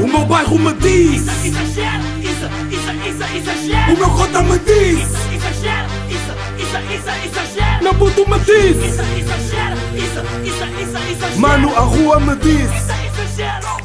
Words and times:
O 0.00 0.06
meu 0.06 0.24
bairro 0.24 0.58
me 0.58 0.72
diz 0.74 1.20
Isso, 1.20 1.46
exagero, 1.46 2.04
isso, 2.20 2.46
isso, 2.70 2.90
isso, 3.08 3.36
exagero. 3.36 3.92
O 3.92 3.98
meu 3.98 4.10
cota 4.10 4.42
me 4.42 4.58
diz 4.60 4.98
Isso, 4.98 5.34
exagero, 5.34 5.88
isso, 6.08 6.32
isso, 6.62 6.78
isso, 6.94 7.10
exagero. 7.26 7.84
Meu 7.84 7.94
puto 7.94 8.30
me 8.30 8.38
diz 8.38 8.76
Isso, 8.76 9.02
exagero, 9.02 9.76
isso, 9.94 10.20
isso, 10.42 10.64
isso, 10.82 10.98
exagero. 11.12 11.40
Mano, 11.40 11.76
a 11.76 11.80
rua 11.80 12.18
me 12.18 12.34
diz 12.36 12.70
Isso, 12.70 12.92
exagero. 13.32 13.80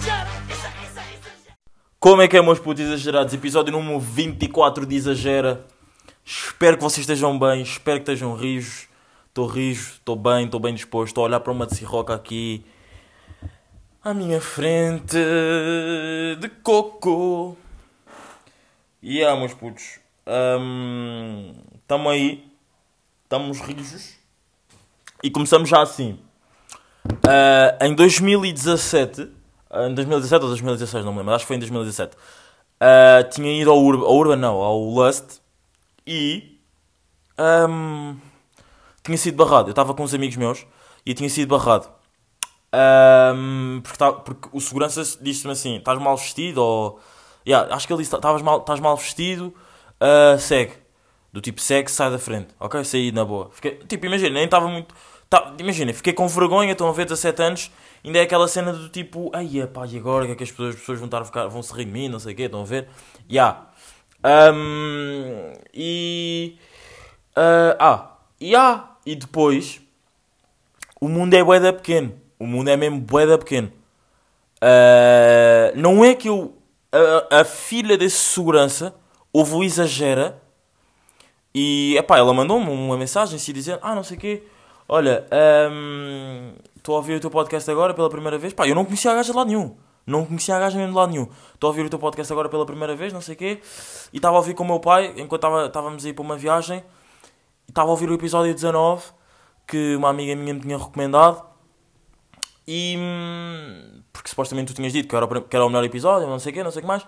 Como 1.99 2.21
é 2.21 2.27
que 2.29 2.37
é, 2.37 2.41
meus 2.41 2.59
putos 2.59 2.85
exagerados? 2.85 3.33
Episódio 3.33 3.73
número 3.73 3.99
24 3.99 4.85
de 4.85 4.95
Exagera. 4.95 5.65
Espero 6.23 6.77
que 6.77 6.83
vocês 6.83 6.99
estejam 6.99 7.37
bem, 7.37 7.63
espero 7.63 7.97
que 7.97 8.03
estejam 8.03 8.35
rijos. 8.35 8.87
Estou 9.27 9.47
rijo, 9.47 9.93
estou 9.95 10.15
bem, 10.15 10.45
estou 10.45 10.59
bem 10.59 10.73
disposto. 10.73 11.07
Estou 11.07 11.23
a 11.23 11.27
olhar 11.27 11.39
para 11.39 11.51
uma 11.51 11.65
de 11.65 11.75
Sirroca 11.75 12.13
aqui 12.13 12.63
à 14.05 14.13
minha 14.13 14.39
frente 14.39 15.17
de 16.39 16.47
coco. 16.61 17.57
E 19.01 19.17
yeah, 19.17 19.37
meus 19.39 19.55
putos, 19.55 19.99
estamos 21.81 22.11
aí, 22.11 22.45
estamos 23.23 23.59
rijos 23.61 24.13
e 25.23 25.31
começamos 25.31 25.67
já 25.67 25.81
assim. 25.81 26.19
Ah, 27.27 27.83
em 27.83 27.95
2017, 27.95 29.27
ah, 29.71 29.87
em 29.87 29.95
2017 29.95 30.43
ou 30.43 30.49
2016, 30.49 31.03
não 31.03 31.11
me 31.11 31.19
lembro, 31.19 31.33
acho 31.33 31.43
que 31.43 31.47
foi 31.47 31.55
em 31.55 31.59
2017, 31.59 32.15
ah, 32.79 33.23
tinha 33.23 33.59
ido 33.59 33.71
ao 33.71 33.83
Urban, 33.83 34.05
ao 34.05 34.15
Urban 34.15 34.35
não, 34.35 34.57
ao 34.57 34.79
Lust 34.81 35.41
e 36.05 36.59
ahm, 37.39 38.17
tinha 39.01 39.17
sido 39.17 39.35
barrado. 39.35 39.69
Eu 39.69 39.71
estava 39.71 39.95
com 39.95 40.03
uns 40.03 40.13
amigos 40.13 40.37
meus 40.37 40.63
e 41.03 41.15
tinha 41.15 41.29
sido 41.29 41.49
barrado. 41.57 41.89
Ahm, 42.77 43.79
porque, 43.81 43.97
tá- 43.97 44.11
porque 44.11 44.49
o 44.51 44.59
segurança 44.59 45.01
disse-me 45.21 45.53
assim: 45.53 45.77
estás 45.77 45.97
mal 45.99 46.17
vestido 46.17 46.61
ou. 46.61 46.99
Yeah, 47.47 47.73
acho 47.73 47.87
que 47.87 47.93
ele 47.93 48.01
disse: 48.03 48.13
"Estavas 48.13 48.41
mal, 48.41 48.59
estás 48.59 48.79
mal 48.81 48.97
vestido, 48.97 49.53
ah, 49.99 50.37
segue. 50.37 50.73
Do 51.31 51.41
tipo, 51.41 51.61
segue, 51.61 51.89
sai 51.91 52.11
da 52.11 52.19
frente. 52.19 52.47
Ok? 52.59 52.83
Saí 52.83 53.11
na 53.11 53.23
boa. 53.25 53.49
Fiquei, 53.53 53.75
tipo, 53.87 54.05
imagina, 54.05 54.31
nem 54.35 54.45
estava 54.45 54.67
muito. 54.67 54.93
Tá, 55.29 55.53
imagina, 55.59 55.93
fiquei 55.93 56.13
com 56.13 56.27
vergonha, 56.27 56.71
estão 56.73 56.87
a 56.87 56.91
ver 56.91 57.05
17 57.05 57.41
anos, 57.41 57.71
ainda 58.03 58.19
é 58.19 58.21
aquela 58.21 58.47
cena 58.47 58.71
do 58.71 58.89
tipo, 58.89 59.31
ai 59.33 59.47
pá, 59.73 59.85
e 59.87 59.97
agora 59.97 60.25
que 60.27 60.31
é 60.33 60.35
que 60.35 60.43
as 60.43 60.51
pessoas, 60.51 60.75
as 60.75 60.79
pessoas 60.79 60.99
vão, 60.99 61.07
estar 61.07 61.25
ficar, 61.25 61.47
vão 61.47 61.63
se 61.63 61.73
rir 61.73 61.85
de 61.85 61.91
mim, 61.91 62.07
não 62.09 62.19
sei 62.19 62.33
o 62.33 62.35
quê, 62.35 62.43
estão 62.43 62.61
a 62.61 62.65
ver? 62.65 62.87
Ya. 63.29 63.65
Ahm, 64.23 65.53
e. 65.73 66.57
ah, 67.35 67.75
ah, 67.79 68.17
e 68.39 68.55
ah, 68.55 68.95
e 69.05 69.15
depois, 69.15 69.81
o 71.01 71.07
mundo 71.07 71.33
é 71.33 71.43
bué 71.43 71.71
pequeno. 71.71 72.24
O 72.39 72.45
mundo 72.45 72.69
é 72.69 72.75
mesmo 72.77 72.99
bué 72.99 73.25
da 73.25 73.37
pequeno. 73.37 73.71
Ah, 74.61 75.71
não 75.75 76.03
é 76.03 76.13
que 76.15 76.29
eu. 76.29 76.53
A, 77.29 77.41
a 77.41 77.43
filha 77.45 77.97
desse 77.97 78.17
segurança 78.17 78.95
houve 79.33 79.53
o 79.53 79.63
exagera 79.63 80.41
e 81.53 81.95
epá, 81.97 82.17
ela 82.17 82.33
mandou-me 82.33 82.69
uma 82.69 82.97
mensagem 82.97 83.35
assim 83.35 83.53
dizendo: 83.53 83.79
Ah, 83.81 83.93
não 83.95 84.03
sei 84.03 84.17
o 84.17 84.19
quê, 84.19 84.43
olha, 84.87 85.25
estou 86.75 86.95
a 86.95 86.97
ouvir 86.97 87.15
o 87.15 87.19
teu 87.19 87.29
podcast 87.29 87.69
agora 87.69 87.93
pela 87.93 88.09
primeira 88.09 88.37
vez. 88.37 88.53
Pá, 88.53 88.67
eu 88.67 88.75
não 88.75 88.85
conhecia 88.85 89.11
a 89.11 89.15
gaja 89.15 89.31
de 89.31 89.37
lado 89.37 89.47
nenhum. 89.47 89.75
Não 90.07 90.23
conhecia 90.25 90.55
a 90.55 90.59
gaja 90.59 90.77
mesmo 90.77 90.91
de 90.93 90.97
lado 90.97 91.11
nenhum. 91.11 91.27
Estou 91.53 91.67
a 91.67 91.71
ouvir 91.71 91.85
o 91.85 91.89
teu 91.89 91.97
podcast 91.99 92.31
agora 92.31 92.47
pela 92.47 92.65
primeira 92.65 92.95
vez, 92.95 93.11
não 93.11 93.21
sei 93.21 93.33
o 93.35 93.37
quê. 93.37 93.59
E 94.13 94.17
estava 94.17 94.35
a 94.35 94.39
ouvir 94.39 94.53
com 94.53 94.63
o 94.63 94.67
meu 94.67 94.79
pai 94.79 95.07
enquanto 95.17 95.35
estava- 95.45 95.65
estávamos 95.65 96.05
a 96.05 96.09
ir 96.09 96.13
para 96.13 96.21
uma 96.23 96.37
viagem. 96.37 96.83
Estava 97.67 97.87
a 97.89 97.91
ouvir 97.91 98.09
o 98.09 98.13
episódio 98.13 98.53
19 98.53 99.03
que 99.67 99.95
uma 99.95 100.09
amiga 100.09 100.35
minha 100.35 100.53
me 100.53 100.59
tinha 100.61 100.77
recomendado. 100.77 101.43
E. 102.67 102.95
hum, 102.97 104.01
Porque 104.11 104.29
supostamente 104.29 104.73
tu 104.73 104.75
tinhas 104.75 104.93
dito 104.93 105.07
que 105.07 105.15
era, 105.15 105.25
o 105.25 105.41
que 105.41 105.55
era 105.55 105.65
o 105.65 105.69
melhor 105.69 105.83
episódio, 105.83 106.27
não 106.27 106.39
sei 106.39 106.51
o 106.51 106.55
quê, 106.55 106.63
não 106.63 106.71
sei 106.71 106.79
o 106.79 106.81
que 106.81 106.87
mais. 106.87 107.05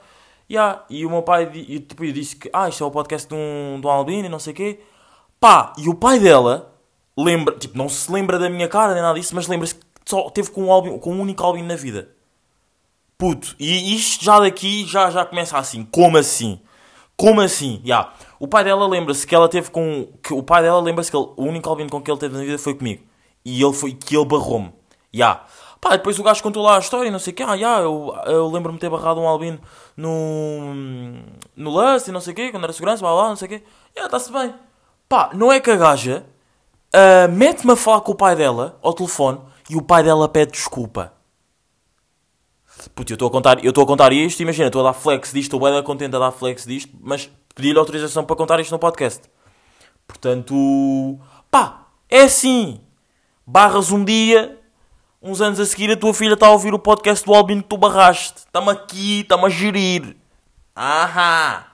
Yeah, 0.49 0.83
e 0.89 1.05
o 1.05 1.09
meu 1.09 1.23
pai 1.23 1.49
e, 1.53 1.79
tipo, 1.79 2.05
eu 2.05 2.11
disse 2.13 2.35
que 2.37 2.49
ah, 2.53 2.69
isto 2.69 2.83
é 2.83 2.87
o 2.87 2.91
podcast 2.91 3.27
de 3.27 3.35
um, 3.35 3.79
de 3.81 3.85
um 3.87 3.89
albino 3.89 4.25
e 4.27 4.29
não 4.29 4.39
sei 4.39 4.53
o 4.53 4.55
quê. 4.55 4.79
Pá, 5.39 5.73
e 5.77 5.89
o 5.89 5.93
pai 5.95 6.19
dela 6.19 6.73
lembra, 7.17 7.55
tipo, 7.57 7.77
não 7.77 7.89
se 7.89 8.11
lembra 8.11 8.39
da 8.39 8.49
minha 8.49 8.67
cara 8.67 8.93
nem 8.93 9.01
nada 9.01 9.19
disso, 9.19 9.35
mas 9.35 9.47
lembra-se 9.47 9.75
que 9.75 9.81
só 10.05 10.29
teve 10.29 10.49
com 10.51 10.65
um, 10.65 10.71
albino, 10.71 10.99
com 10.99 11.13
um 11.13 11.19
único 11.21 11.43
albino 11.43 11.67
na 11.67 11.75
vida. 11.75 12.09
Puto, 13.17 13.55
e 13.59 13.95
isto 13.95 14.23
já 14.23 14.39
daqui 14.39 14.85
já, 14.85 15.09
já 15.09 15.25
começa 15.25 15.57
assim. 15.57 15.83
Como 15.85 16.17
assim? 16.17 16.61
Como 17.15 17.41
assim? 17.41 17.81
Yeah. 17.83 18.13
O 18.39 18.47
pai 18.47 18.63
dela 18.63 18.87
lembra-se 18.87 19.25
que 19.25 19.33
ela 19.33 19.49
teve 19.49 19.71
com. 19.71 20.07
Que 20.21 20.33
o 20.33 20.43
pai 20.43 20.61
dela 20.61 20.79
lembra-se 20.79 21.09
que 21.09 21.17
ele- 21.17 21.31
o 21.35 21.43
único 21.43 21.67
albino 21.67 21.89
com 21.89 21.99
que 22.01 22.11
ele 22.11 22.19
teve 22.19 22.35
na 22.37 22.43
vida 22.43 22.59
foi 22.59 22.75
comigo. 22.75 23.03
E 23.43 23.61
ele 23.61 23.73
foi 23.73 23.93
que 23.93 24.15
ele 24.15 24.25
barrou-me. 24.25 24.71
Yeah. 25.13 25.45
Pá, 25.79 25.91
depois 25.91 26.17
o 26.19 26.23
gajo 26.23 26.41
contou 26.41 26.63
lá 26.63 26.75
a 26.75 26.79
história 26.79 27.11
não 27.11 27.19
sei 27.19 27.33
o 27.33 27.35
que. 27.35 27.43
Ah, 27.43 27.53
yeah, 27.53 27.81
eu, 27.81 28.15
eu 28.25 28.47
lembro-me 28.47 28.79
ter 28.79 28.89
barrado 28.89 29.19
um 29.19 29.27
albino 29.27 29.59
no. 29.95 30.73
no 31.55 31.69
Lust 31.69 32.07
e 32.07 32.11
não 32.11 32.21
sei 32.21 32.33
o 32.33 32.35
quê, 32.35 32.51
quando 32.51 32.63
era 32.63 32.73
segurança, 32.73 33.01
blá 33.01 33.13
lá, 33.13 33.29
não 33.29 33.35
sei 33.35 33.45
o 33.45 33.49
quê. 33.49 33.63
Yeah, 33.95 34.07
está-se 34.07 34.31
bem. 34.31 34.53
Pá, 35.07 35.29
não 35.33 35.51
é 35.51 35.59
que 35.59 35.71
a 35.71 35.75
gaja 35.75 36.25
ah, 36.93 37.27
mete-me 37.27 37.73
a 37.73 37.75
falar 37.75 38.01
com 38.01 38.11
o 38.11 38.15
pai 38.15 38.35
dela 38.35 38.77
ao 38.81 38.93
telefone 38.93 39.39
e 39.69 39.75
o 39.75 39.81
pai 39.81 40.03
dela 40.03 40.27
pede 40.27 40.53
desculpa. 40.53 41.13
Puto, 42.95 43.11
eu 43.11 43.15
estou 43.15 43.27
a 43.27 43.31
contar, 43.31 43.63
eu 43.63 43.69
estou 43.69 43.83
a 43.83 43.87
contar 43.87 44.13
isto, 44.13 44.39
imagina, 44.41 44.67
estou 44.67 44.81
a 44.81 44.91
dar 44.91 44.93
flex 44.93 45.31
disto, 45.31 45.55
estou 45.55 45.59
bem 45.59 45.83
contente 45.83 46.15
a 46.15 46.19
dar 46.19 46.31
flex 46.31 46.65
disto, 46.65 46.95
mas 47.01 47.29
pedi-lhe 47.53 47.77
autorização 47.77 48.23
para 48.23 48.35
contar 48.35 48.59
isto 48.59 48.71
no 48.71 48.79
podcast. 48.79 49.29
Portanto, 50.07 51.19
pá, 51.51 51.87
é 52.09 52.21
assim. 52.21 52.81
Barras 53.45 53.91
um 53.91 54.03
dia, 54.03 54.56
uns 55.27 55.41
anos 55.41 55.59
a 55.59 55.65
seguir, 55.65 55.91
a 55.91 55.97
tua 55.97 56.13
filha 56.13 56.33
está 56.33 56.47
a 56.47 56.51
ouvir 56.51 56.73
o 56.73 56.79
podcast 56.79 57.25
do 57.25 57.33
Albino 57.33 57.61
que 57.61 57.69
tu 57.69 57.77
barraste. 57.77 58.39
Está-me 58.39 58.71
aqui, 58.71 59.21
está-me 59.21 59.45
a 59.45 59.49
gerir. 59.49 60.15
Ahá. 60.75 61.67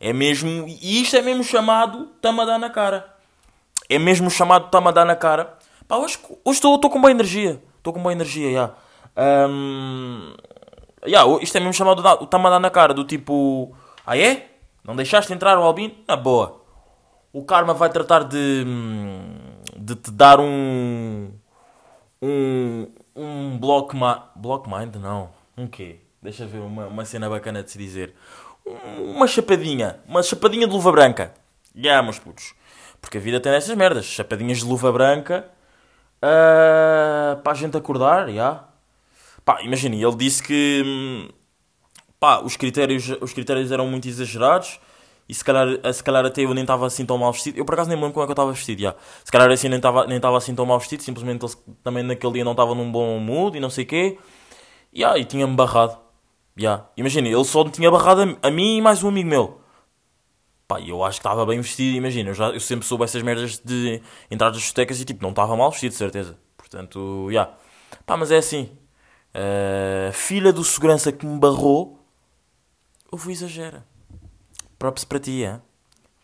É 0.00 0.12
mesmo, 0.12 0.66
e 0.68 1.00
isto 1.00 1.16
é 1.16 1.22
mesmo 1.22 1.42
chamado 1.42 2.10
está-me 2.16 2.40
a 2.40 2.44
dar 2.44 2.58
na 2.58 2.68
cara. 2.68 3.14
É 3.88 3.98
mesmo 3.98 4.30
chamado 4.30 4.66
está-me 4.66 4.88
a 4.88 4.90
dar 4.90 5.04
na 5.04 5.16
cara. 5.16 5.56
Pá, 5.88 5.96
hoje 5.96 6.18
estou 6.46 6.78
com 6.78 7.00
boa 7.00 7.10
energia. 7.10 7.62
Estou 7.78 7.92
com 7.92 8.02
boa 8.02 8.12
energia, 8.12 8.52
já. 8.52 8.70
Ahm, 9.16 10.34
yeah, 11.06 11.26
isto 11.42 11.56
é 11.56 11.60
mesmo 11.60 11.74
chamado 11.74 12.02
está-me 12.22 12.46
a 12.46 12.50
dar 12.50 12.60
na 12.60 12.70
cara. 12.70 12.92
Do 12.92 13.04
tipo, 13.04 13.74
ah 14.06 14.18
é? 14.18 14.50
Não 14.84 14.94
deixaste 14.94 15.32
entrar 15.32 15.58
o 15.58 15.62
Albino? 15.62 15.94
Na 16.06 16.16
boa. 16.16 16.60
O 17.32 17.44
Karma 17.44 17.72
vai 17.74 17.88
tratar 17.88 18.24
de, 18.24 18.64
de 19.76 19.96
te 19.96 20.10
dar 20.10 20.38
um. 20.38 21.32
Um. 22.26 22.86
Um 23.16 23.58
block, 23.58 23.94
ma 23.94 24.30
block 24.34 24.68
mind? 24.68 24.96
Não. 24.96 25.30
Um 25.56 25.66
quê? 25.66 25.98
Deixa 26.22 26.46
ver 26.46 26.58
uma, 26.58 26.86
uma 26.86 27.04
cena 27.04 27.28
bacana 27.28 27.62
de 27.62 27.70
se 27.70 27.78
dizer. 27.78 28.14
Um- 28.66 29.12
Uma 29.16 29.26
chapadinha. 29.26 30.00
Uma 30.08 30.22
chapadinha 30.22 30.66
de 30.66 30.72
luva 30.72 30.90
branca. 30.90 31.34
Já, 31.74 32.02
meus 32.02 32.18
putos. 32.18 32.54
Porque 33.00 33.18
a 33.18 33.20
vida 33.20 33.38
tem 33.40 33.52
essas 33.52 33.76
merdas. 33.76 34.06
Chapadinhas 34.06 34.58
de 34.58 34.64
luva 34.64 34.90
branca. 34.90 35.46
ah, 36.22 37.38
para 37.42 37.52
a 37.52 37.54
gente 37.54 37.76
acordar, 37.76 38.30
já. 38.32 38.64
Pá, 39.44 39.60
imagina, 39.62 39.94
ele 39.94 40.16
disse 40.16 40.42
que. 40.42 40.82
hum, 40.84 41.28
pá, 42.18 42.40
os 42.40 42.56
critérios, 42.56 43.10
os 43.20 43.32
critérios 43.34 43.70
eram 43.70 43.86
muito 43.86 44.08
exagerados 44.08 44.80
e 45.28 45.34
se 45.34 45.42
calhar, 45.44 45.68
se 45.92 46.04
calhar 46.04 46.24
até 46.24 46.42
eu 46.42 46.52
nem 46.52 46.62
estava 46.62 46.86
assim 46.86 47.06
tão 47.06 47.16
mal 47.16 47.32
vestido. 47.32 47.58
Eu 47.58 47.64
por 47.64 47.74
acaso 47.74 47.88
nem 47.88 47.96
me 47.96 48.02
lembro 48.02 48.14
como 48.14 48.24
é 48.24 48.26
que 48.26 48.30
eu 48.30 48.34
estava 48.34 48.52
vestido, 48.52 48.82
já. 48.82 48.94
Se 49.24 49.32
calhar 49.32 49.50
assim 49.50 49.68
nem 49.68 49.78
estava 49.78 50.06
nem 50.06 50.16
estava 50.16 50.36
assim 50.36 50.54
tão 50.54 50.66
mal 50.66 50.78
vestido, 50.78 51.02
simplesmente 51.02 51.46
também 51.82 52.02
naquele 52.02 52.34
dia 52.34 52.44
não 52.44 52.52
estava 52.52 52.74
num 52.74 52.90
bom 52.90 53.18
mood 53.18 53.56
e 53.56 53.60
não 53.60 53.70
sei 53.70 53.84
o 53.84 53.86
quê. 53.86 54.18
Ya, 54.94 55.18
e 55.18 55.24
tinha-me 55.24 55.54
barrado. 55.54 55.98
Ya. 56.58 56.86
Imagina, 56.96 57.28
ele 57.28 57.44
só 57.44 57.64
me 57.64 57.70
tinha 57.70 57.90
barrado 57.90 58.38
a, 58.42 58.48
a 58.48 58.50
mim 58.50 58.78
e 58.78 58.82
mais 58.82 59.02
um 59.02 59.08
amigo 59.08 59.28
meu. 59.28 59.60
Pá, 60.68 60.80
eu 60.80 61.04
acho 61.04 61.20
que 61.20 61.26
estava 61.26 61.44
bem 61.44 61.60
vestido, 61.60 61.96
imagina, 61.96 62.30
eu, 62.30 62.34
já, 62.34 62.48
eu 62.48 62.60
sempre 62.60 62.86
soube 62.86 63.04
essas 63.04 63.22
merdas 63.22 63.58
de 63.58 64.00
entrar 64.30 64.48
nas 64.48 64.58
discotecas 64.58 64.98
e 65.00 65.04
tipo, 65.04 65.22
não 65.22 65.30
estava 65.30 65.56
mal 65.56 65.70
vestido, 65.70 65.90
de 65.92 65.96
certeza. 65.96 66.38
Portanto, 66.56 67.28
já. 67.30 67.52
Pá, 68.06 68.16
mas 68.16 68.30
é 68.30 68.38
assim. 68.38 68.70
Uh, 69.34 70.12
filha 70.12 70.52
do 70.52 70.62
segurança 70.64 71.12
que 71.12 71.26
me 71.26 71.38
barrou, 71.38 71.98
houve 73.10 73.32
exagera. 73.32 73.84
Props 74.84 75.02
para 75.02 75.18
ti, 75.18 75.42
é? 75.42 75.60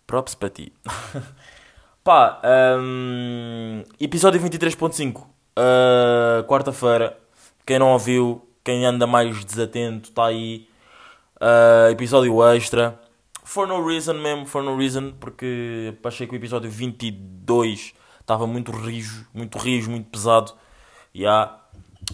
Props 0.06 0.34
para 0.34 0.50
ti. 0.50 0.70
Pá, 2.04 2.42
hum, 2.78 3.82
episódio 3.98 4.38
23.5, 4.38 5.22
uh, 5.22 6.44
quarta-feira. 6.46 7.18
Quem 7.64 7.78
não 7.78 7.92
ouviu, 7.92 8.46
quem 8.62 8.84
anda 8.84 9.06
mais 9.06 9.42
desatento, 9.46 10.10
está 10.10 10.26
aí. 10.26 10.68
Uh, 11.36 11.90
episódio 11.90 12.44
extra. 12.52 13.00
For 13.44 13.66
no 13.66 13.82
reason 13.82 14.12
mesmo, 14.12 14.44
for 14.44 14.62
no 14.62 14.76
reason, 14.76 15.12
porque 15.18 15.96
achei 16.04 16.26
que 16.26 16.34
o 16.34 16.36
episódio 16.36 16.70
22 16.70 17.94
estava 18.20 18.46
muito 18.46 18.72
rijo, 18.72 19.26
muito 19.32 19.56
rijo, 19.56 19.90
muito 19.90 20.10
pesado. 20.10 20.52
Yeah. 21.16 21.58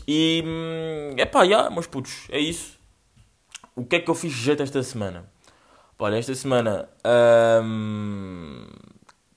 E, 0.06 0.44
hum, 0.46 1.16
epá, 1.19 1.43
yeah, 1.43 1.69
meus 1.70 1.88
putos, 1.88 2.28
é 2.31 2.38
isso. 2.38 2.78
O 3.75 3.84
que 3.84 3.96
é 3.96 3.98
que 3.98 4.08
eu 4.08 4.14
fiz 4.14 4.32
de 4.32 4.40
jeito 4.40 4.62
esta 4.62 4.81
semana? 4.84 5.34
Olha, 5.98 6.16
esta 6.19 6.34
semana 6.34 6.88
hum, 7.64 8.66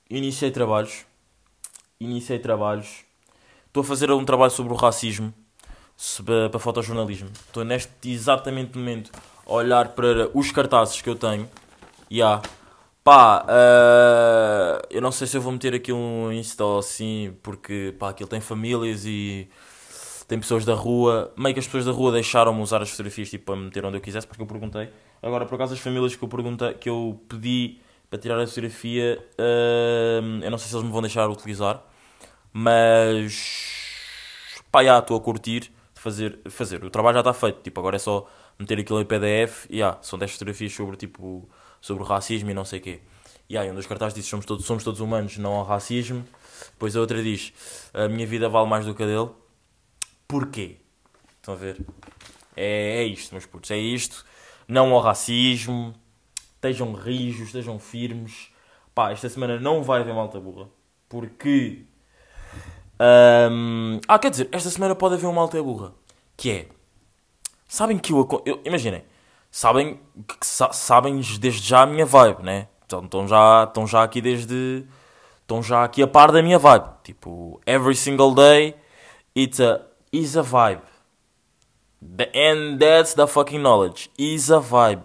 iniciei 0.09 0.51
trabalhos. 0.51 1.05
Iniciei 1.99 2.39
trabalhos. 2.39 3.03
Estou 3.67 3.81
a 3.81 3.83
fazer 3.83 4.11
um 4.11 4.25
trabalho 4.25 4.51
sobre 4.51 4.73
o 4.73 4.75
racismo. 4.75 5.33
se- 5.97 6.23
para, 6.23 6.59
fotojornalismo. 6.59 7.29
Estou 7.47 7.63
neste 7.65 7.91
exatamente 8.09 8.77
momento 8.77 9.11
a 9.45 9.51
olhar 9.53 9.89
para 9.89 10.29
os 10.33 10.51
cartazes 10.51 11.01
que 11.01 11.09
eu 11.09 11.15
tenho. 11.15 11.49
E 12.09 12.21
há. 12.21 12.41
Pá, 13.03 13.45
eh, 13.49 14.87
eu 14.91 15.01
não 15.01 15.11
sei 15.11 15.27
se 15.27 15.37
eu 15.37 15.41
vou 15.41 15.51
meter 15.53 15.73
aqui 15.75 15.91
um 15.93 16.31
Insta 16.31 16.63
ou 16.65 16.79
assim, 16.79 17.35
porque 17.43 17.95
pá, 17.99 18.09
aquilo 18.09 18.29
tem 18.29 18.41
famílias 18.41 19.05
e 19.05 19.49
tem 20.27 20.39
pessoas 20.39 20.65
da 20.65 20.73
rua. 20.75 21.31
Meio 21.37 21.53
que 21.53 21.59
as 21.59 21.65
pessoas 21.67 21.85
da 21.85 21.91
rua 21.91 22.11
deixaram-me 22.13 22.61
usar 22.61 22.81
as 22.81 22.89
fotografias 22.91 23.29
tipo, 23.29 23.45
para 23.45 23.55
meter 23.57 23.85
onde 23.85 23.97
eu 23.97 24.01
quisesse, 24.01 24.27
porque 24.27 24.41
eu 24.43 24.47
perguntei. 24.47 24.89
Agora, 25.21 25.45
por 25.45 25.55
acaso, 25.55 25.73
as 25.73 25.79
famílias 25.79 26.15
que 26.15 26.23
eu, 26.23 26.29
perguntei, 26.29 26.73
que 26.75 26.89
eu 26.89 27.21
pedi 27.27 27.81
para 28.09 28.19
tirar 28.19 28.39
a 28.39 28.47
fotografia, 28.47 29.23
eh, 29.37 30.19
eu 30.43 30.51
não 30.51 30.57
sei 30.57 30.69
se 30.69 30.75
eles 30.75 30.85
me 30.85 30.91
vão 30.91 31.01
deixar 31.01 31.29
utilizar, 31.29 31.83
mas 32.53 34.61
pá, 34.71 34.83
já 34.83 34.99
estou 34.99 35.17
a 35.17 35.21
curtir 35.21 35.71
fazer, 35.93 36.39
fazer. 36.49 36.83
O 36.83 36.89
trabalho 36.89 37.15
já 37.15 37.21
está 37.21 37.33
feito, 37.33 37.61
tipo, 37.61 37.79
agora 37.79 37.97
é 37.97 37.99
só 37.99 38.27
meter 38.57 38.79
aquilo 38.79 39.01
em 39.01 39.05
PDF 39.05 39.67
e 39.69 39.79
já, 39.79 39.97
são 40.01 40.17
10 40.17 40.31
fotografias 40.33 40.73
sobre 40.73 40.97
tipo 40.97 41.47
sobre 41.81 42.03
racismo 42.03 42.49
e 42.49 42.53
não 42.53 42.65
sei 42.65 42.79
o 42.79 42.81
quê. 42.81 42.99
E 43.49 43.57
aí, 43.57 43.69
um 43.71 43.75
dos 43.75 43.87
cartazes 43.87 44.13
diz 44.13 44.25
somos 44.25 44.45
todos, 44.45 44.65
somos 44.65 44.83
todos 44.83 44.99
humanos, 44.99 45.37
não 45.37 45.53
ao 45.53 45.65
racismo. 45.65 46.25
Depois 46.71 46.95
a 46.95 46.99
outra 46.99 47.21
diz 47.23 47.53
a 47.93 48.07
minha 48.07 48.27
vida 48.27 48.49
vale 48.49 48.69
mais 48.69 48.85
do 48.85 48.93
que 48.93 49.03
a 49.03 49.05
dele. 49.05 49.29
Porquê? 50.27 50.77
Estão 51.37 51.53
a 51.53 51.57
ver? 51.57 51.77
É, 52.55 53.01
é 53.01 53.03
isto, 53.05 53.31
meus 53.31 53.45
putos, 53.45 53.71
é 53.71 53.77
isto. 53.77 54.25
Não 54.69 54.93
ao 54.93 55.01
racismo. 55.01 55.95
Estejam 56.55 56.93
rijos, 56.93 57.47
estejam 57.47 57.79
firmes. 57.79 58.49
Pá, 58.93 59.11
esta 59.11 59.27
semana 59.27 59.59
não 59.59 59.81
vai 59.81 60.01
haver 60.01 60.13
malta 60.13 60.39
burra. 60.39 60.69
Porque. 61.09 61.85
Ahm, 62.99 63.99
ah, 64.07 64.19
quer 64.19 64.29
dizer, 64.29 64.47
esta 64.51 64.69
semana 64.69 64.93
pode 64.93 65.15
haver 65.15 65.25
uma 65.25 65.33
malta 65.33 65.61
burra. 65.63 65.93
Que 66.37 66.51
é. 66.51 66.67
Sabem 67.67 67.97
que 67.97 68.11
eu, 68.13 68.27
eu 68.45 68.61
imaginem, 68.65 69.03
sabem 69.51 69.99
sa- 70.41 70.71
sabem 70.73 71.19
desde 71.39 71.67
já 71.67 71.81
a 71.83 71.85
minha 71.85 72.05
vibe, 72.05 72.43
né? 72.43 72.67
Então, 72.85 73.03
estão 73.05 73.27
já, 73.27 73.63
estão 73.63 73.87
já 73.87 74.03
aqui 74.03 74.21
desde 74.21 74.85
estão 75.41 75.63
já 75.63 75.83
aqui 75.83 76.01
a 76.03 76.07
par 76.07 76.31
da 76.31 76.41
minha 76.43 76.59
vibe. 76.59 76.85
Tipo, 77.03 77.59
every 77.65 77.95
single 77.95 78.33
day 78.33 78.75
it's 79.35 79.59
a 79.59 79.81
a 80.37 80.41
vibe. 80.41 80.81
The, 82.01 82.29
and 82.33 82.79
that's 82.79 83.13
the 83.13 83.27
fucking 83.27 83.61
knowledge. 83.61 84.09
Is 84.17 84.49
a 84.49 84.59
vibe. 84.59 85.03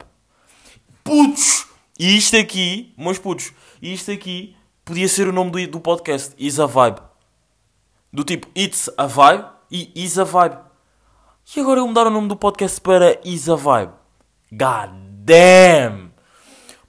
Putos! 1.03 1.67
E 1.99 2.17
isto 2.17 2.37
aqui, 2.37 2.93
meus 2.99 3.19
putos, 3.19 3.53
isto 3.81 4.11
aqui 4.11 4.57
podia 4.85 5.09
ser 5.09 5.29
o 5.29 5.33
nome 5.33 5.51
do, 5.51 5.67
do 5.73 5.81
podcast. 5.81 6.35
Is 6.39 6.59
a 6.59 6.67
vibe. 6.67 7.01
Do 8.13 8.23
tipo, 8.25 8.49
it's 8.57 8.89
a 8.97 9.07
vibe 9.07 9.45
e 9.71 9.91
is 9.95 10.19
a 10.19 10.25
vibe. 10.25 10.57
E 11.57 11.61
agora 11.61 11.81
eu 11.81 11.87
mudar 11.87 12.07
o 12.07 12.11
nome 12.11 12.29
do 12.29 12.37
podcast 12.37 12.81
para 12.81 13.21
Is 13.25 13.49
a 13.51 13.55
Vibe. 13.55 13.93
God 14.51 14.91
damn! 15.25 16.11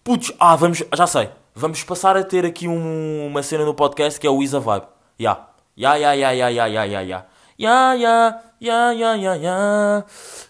Putz, 0.03 0.31
ah, 0.39 0.55
vamos, 0.55 0.81
já 0.95 1.05
sei. 1.07 1.29
Vamos 1.53 1.83
passar 1.83 2.15
a 2.15 2.23
ter 2.23 2.45
aqui 2.45 2.67
um- 2.67 3.27
uma 3.27 3.43
cena 3.43 3.65
no 3.65 3.73
podcast 3.73 4.17
que 4.19 4.25
é 4.25 4.29
o 4.29 4.41
Is 4.41 4.53
a 4.53 4.59
Vibe. 4.59 4.85
Ya. 5.19 5.49
Ya, 5.75 5.95
ya, 5.97 6.13
ya, 6.15 6.31
ya, 6.31 6.49
ya, 6.49 6.67
ya, 6.67 6.85
ya, 6.85 7.01
ya. 7.01 7.25
Ya, 7.57 7.93
ya, 7.95 8.41
ya, 8.65 8.91
ya, 8.93 9.15
ya, 9.15 9.35
ya. 9.35 10.05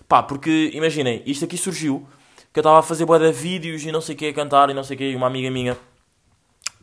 Pá, 0.07 0.23
porque, 0.23 0.71
imaginem, 0.73 1.21
isto 1.25 1.45
aqui 1.45 1.57
surgiu 1.57 2.07
que 2.53 2.59
eu 2.59 2.62
estava 2.62 2.79
a 2.79 2.81
fazer 2.81 3.06
de 3.06 3.31
vídeos 3.31 3.83
e 3.83 3.91
não 3.91 4.00
sei 4.01 4.15
o 4.15 4.17
que 4.17 4.27
a 4.27 4.33
cantar 4.33 4.69
e 4.69 4.73
não 4.73 4.83
sei 4.83 4.95
o 4.95 4.97
que 4.97 5.12
e 5.12 5.15
uma 5.15 5.27
amiga 5.27 5.51
minha 5.51 5.77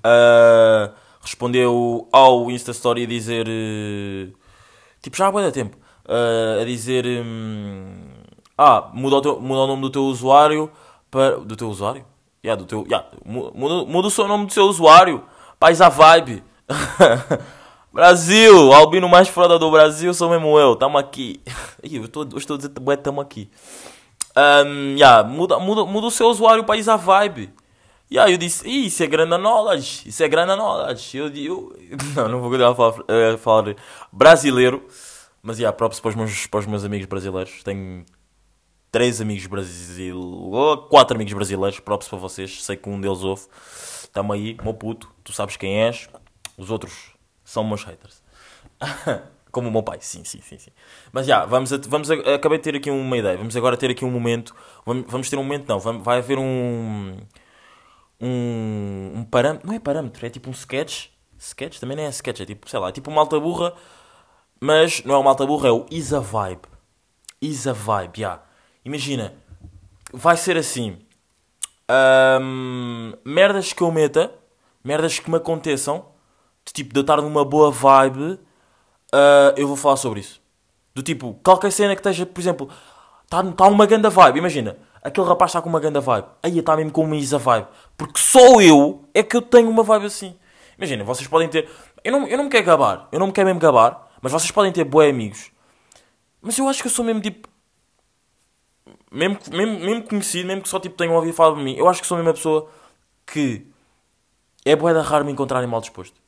ah, 0.05 0.91
respondeu 1.21 2.09
ao 2.13 2.51
Insta 2.51 2.73
Story 2.73 3.05
a 3.05 3.07
dizer 3.07 3.47
eh, 3.49 4.29
tipo 5.01 5.17
já 5.17 5.29
há 5.29 5.31
de 5.43 5.53
tempo 5.53 5.77
ah, 6.07 6.61
a 6.61 6.65
dizer 6.65 7.07
hum, 7.07 8.05
ah 8.59 8.91
muda 8.93 9.17
o, 9.17 9.21
teu- 9.23 9.41
muda 9.41 9.61
o 9.63 9.67
nome 9.67 9.83
do 9.83 9.91
teu 9.91 10.03
usuário 10.05 10.71
para 11.11 11.37
do 11.39 11.57
teu 11.57 11.69
usuário? 11.69 12.05
Yeah, 12.45 12.61
do 12.61 12.67
teu 12.67 12.85
yeah, 12.91 13.07
mu- 13.25 13.53
muda, 13.55 13.85
muda 13.91 14.09
o 14.09 14.11
seu 14.11 14.27
nome 14.27 14.47
do 14.47 14.53
seu 14.53 14.65
usuário. 14.65 15.23
Paz 15.61 15.81
a 15.81 15.89
vibe 15.89 16.43
Brasil, 17.93 18.73
albino 18.73 19.07
mais 19.07 19.29
foda 19.29 19.59
do 19.59 19.71
Brasil 19.71 20.15
sou 20.15 20.31
mesmo 20.31 20.59
eu, 20.59 20.75
tamo 20.75 20.97
aqui. 20.97 21.43
Ih, 21.85 21.97
eu 21.97 22.05
estou 22.05 22.25
a 22.25 22.57
dizer, 22.57 22.71
bué, 22.71 22.97
tamo 22.97 23.21
aqui. 23.21 23.51
Um, 24.35 24.95
yeah, 24.97 25.23
muda, 25.23 25.59
muda, 25.59 25.85
muda 25.85 26.07
o 26.07 26.11
seu 26.11 26.29
usuário 26.29 26.65
para 26.65 26.81
a 26.91 26.97
vibe. 26.97 27.53
E 28.11 28.19
aí 28.19 28.33
eu 28.33 28.39
disse, 28.39 28.67
isso 28.67 29.03
é 29.03 29.07
grande 29.07 29.37
knowledge, 29.37 30.09
isso 30.09 30.23
é 30.23 30.29
grande 30.29 30.57
knowledge. 30.57 31.19
Eu, 31.19 31.29
eu, 31.29 31.77
não, 32.17 32.29
não 32.29 32.41
vou 32.41 32.49
continuar 32.49 32.75
falar, 32.75 33.39
falar 33.39 33.77
brasileiro, 34.11 34.87
mas 35.43 35.59
yeah, 35.59 35.77
props 35.77 36.01
para 36.01 36.09
os, 36.09 36.15
meus, 36.15 36.47
para 36.47 36.61
os 36.61 36.67
meus 36.67 36.85
amigos 36.85 37.07
brasileiros. 37.07 37.63
Tenho 37.63 38.07
três 38.91 39.21
amigos 39.21 39.47
brasileiros, 39.47 40.25
quatro 40.89 41.15
amigos 41.15 41.35
brasileiros, 41.35 41.79
props 41.79 42.09
para 42.09 42.19
vocês, 42.19 42.65
sei 42.65 42.75
que 42.75 42.89
um 42.89 42.99
deles 42.99 43.23
ouve. 43.23 43.43
Tamo 44.15 44.33
aí, 44.33 44.57
meu 44.63 44.73
puto, 44.73 45.11
tu 45.23 45.31
sabes 45.33 45.59
quem 45.59 45.83
és, 45.83 46.09
os 46.57 46.71
outros 46.71 47.13
são 47.53 47.63
meus 47.65 47.85
haters. 47.85 48.23
Como 49.53 49.69
o 49.69 49.71
meu 49.71 49.83
pai, 49.83 49.99
sim, 50.01 50.25
sim, 50.25 50.41
sim, 50.41 50.59
sim. 50.59 50.71
Mas 51.13 51.27
já, 51.27 51.45
vamos, 51.45 51.71
a- 51.73 51.81
vamos 51.87 52.11
a- 52.11 52.35
acabei 52.35 52.57
de 52.57 52.65
ter 52.65 52.75
aqui 52.75 52.91
uma 52.91 53.17
ideia. 53.19 53.37
Vamos 53.37 53.55
agora 53.55 53.77
ter 53.77 53.91
aqui 53.91 54.05
um 54.05 54.11
momento. 54.11 54.55
Vamos, 54.87 55.05
vamos 55.09 55.29
ter 55.29 55.37
um 55.37 55.43
momento, 55.43 55.69
não. 55.69 55.79
Vamos, 55.79 56.03
vai 56.03 56.19
haver 56.19 56.39
um. 56.39 57.17
Um, 58.21 59.13
um 59.17 59.25
parâmetro. 59.25 59.67
Não 59.69 59.75
é 59.75 59.79
parâmetro, 59.79 60.25
é 60.25 60.31
tipo 60.31 60.49
um 60.49 60.53
sketch. 60.53 61.09
Sketch 61.39 61.79
também 61.81 61.97
não 61.97 62.05
é 62.05 62.09
sketch, 62.09 62.41
é 62.41 62.45
tipo, 62.47 62.69
sei 62.71 62.79
lá, 62.79 62.89
é 62.89 62.93
tipo 62.93 63.11
uma 63.11 63.21
alta 63.21 63.39
burra. 63.39 63.75
Mas 64.61 65.03
não 65.05 65.17
é 65.17 65.19
uma 65.19 65.31
alta 65.31 65.45
burra, 65.45 65.69
é 65.69 65.73
o 65.73 65.87
Is 65.91 66.13
a 66.15 66.21
Vibe. 66.21 66.63
Is 67.41 67.67
a 67.67 67.73
Vibe, 67.73 68.21
já. 68.21 68.41
Imagina, 68.85 69.35
vai 70.13 70.37
ser 70.37 70.57
assim. 70.57 70.99
Ahm, 71.89 73.13
merdas 73.25 73.73
que 73.73 73.83
eu 73.83 73.91
meta, 73.91 74.33
merdas 74.85 75.19
que 75.19 75.29
me 75.29 75.37
aconteçam, 75.37 76.07
de 76.65 76.73
tipo 76.73 76.93
de 76.93 77.01
eu 77.01 77.03
estar 77.03 77.21
numa 77.21 77.45
boa 77.45 77.71
vibe, 77.71 78.39
ah, 79.13 79.55
eu 79.57 79.69
vou 79.69 79.77
falar 79.77 79.97
sobre 79.97 80.21
isso. 80.21 80.41
Do 80.95 81.03
tipo, 81.03 81.39
qualquer 81.45 81.71
cena 81.71 81.95
que 81.95 82.01
esteja, 82.01 82.27
por 82.27 82.41
exemplo, 82.41 82.69
está 83.25 83.43
tá 83.53 83.67
uma 83.67 83.87
ganda 83.87 84.11
vibe, 84.11 84.39
imagina, 84.39 84.77
aquele 85.03 85.27
rapaz 85.27 85.51
está 85.51 85.63
com 85.63 85.69
uma 85.69 85.81
ganda 85.81 86.01
vibe, 86.01 86.27
aí 86.43 86.59
está 86.59 86.77
mesmo 86.77 86.93
com 86.93 87.05
uma 87.05 87.17
isa 87.17 87.39
vibe, 87.39 87.67
porque 87.97 88.19
só 88.19 88.61
eu 88.61 89.05
é 89.15 89.23
que 89.23 89.37
eu 89.37 89.43
tenho 89.43 89.71
uma 89.71 89.83
vibe 89.83 90.07
assim. 90.07 90.37
Imagina, 90.77 91.05
vocês 91.05 91.29
podem 91.29 91.49
ter, 91.49 91.69
eu 92.05 92.13
não, 92.13 92.27
eu 92.27 92.37
não 92.37 92.45
me 92.45 92.51
quero 92.51 92.65
gabar, 92.65 93.09
eu 93.13 93.19
não 93.19 93.29
me 93.29 93.33
quero 93.33 93.47
mesmo 93.47 93.61
gabar, 93.61 94.11
mas 94.21 94.33
vocês 94.33 94.51
podem 94.51 94.73
ter 94.73 94.85
bué 94.85 95.09
amigos, 95.09 95.51
mas 96.41 96.59
eu 96.59 96.69
acho 96.69 96.83
que 96.83 96.89
eu 96.89 96.93
sou 96.93 97.05
mesmo 97.05 97.21
tipo, 97.21 97.49
mesmo, 99.11 99.39
mesmo, 99.51 99.79
mesmo 99.79 100.03
conhecido, 100.05 100.47
mesmo 100.47 100.63
que 100.63 100.69
só 100.69 100.79
tipo 100.81 100.97
tenham 100.97 101.15
ouvido 101.15 101.35
falar 101.35 101.57
de 101.57 101.63
mim, 101.63 101.75
eu 101.77 101.89
acho 101.89 102.01
que 102.01 102.07
sou 102.07 102.17
mesmo 102.17 102.31
a 102.31 102.35
pessoa 102.35 102.71
que 103.27 103.67
é 104.65 104.77
bué 104.77 104.93
da 104.93 105.03
raro 105.03 105.25
me 105.25 105.33
encontrarem 105.33 105.69
mal 105.69 105.81
disposto. 105.81 106.22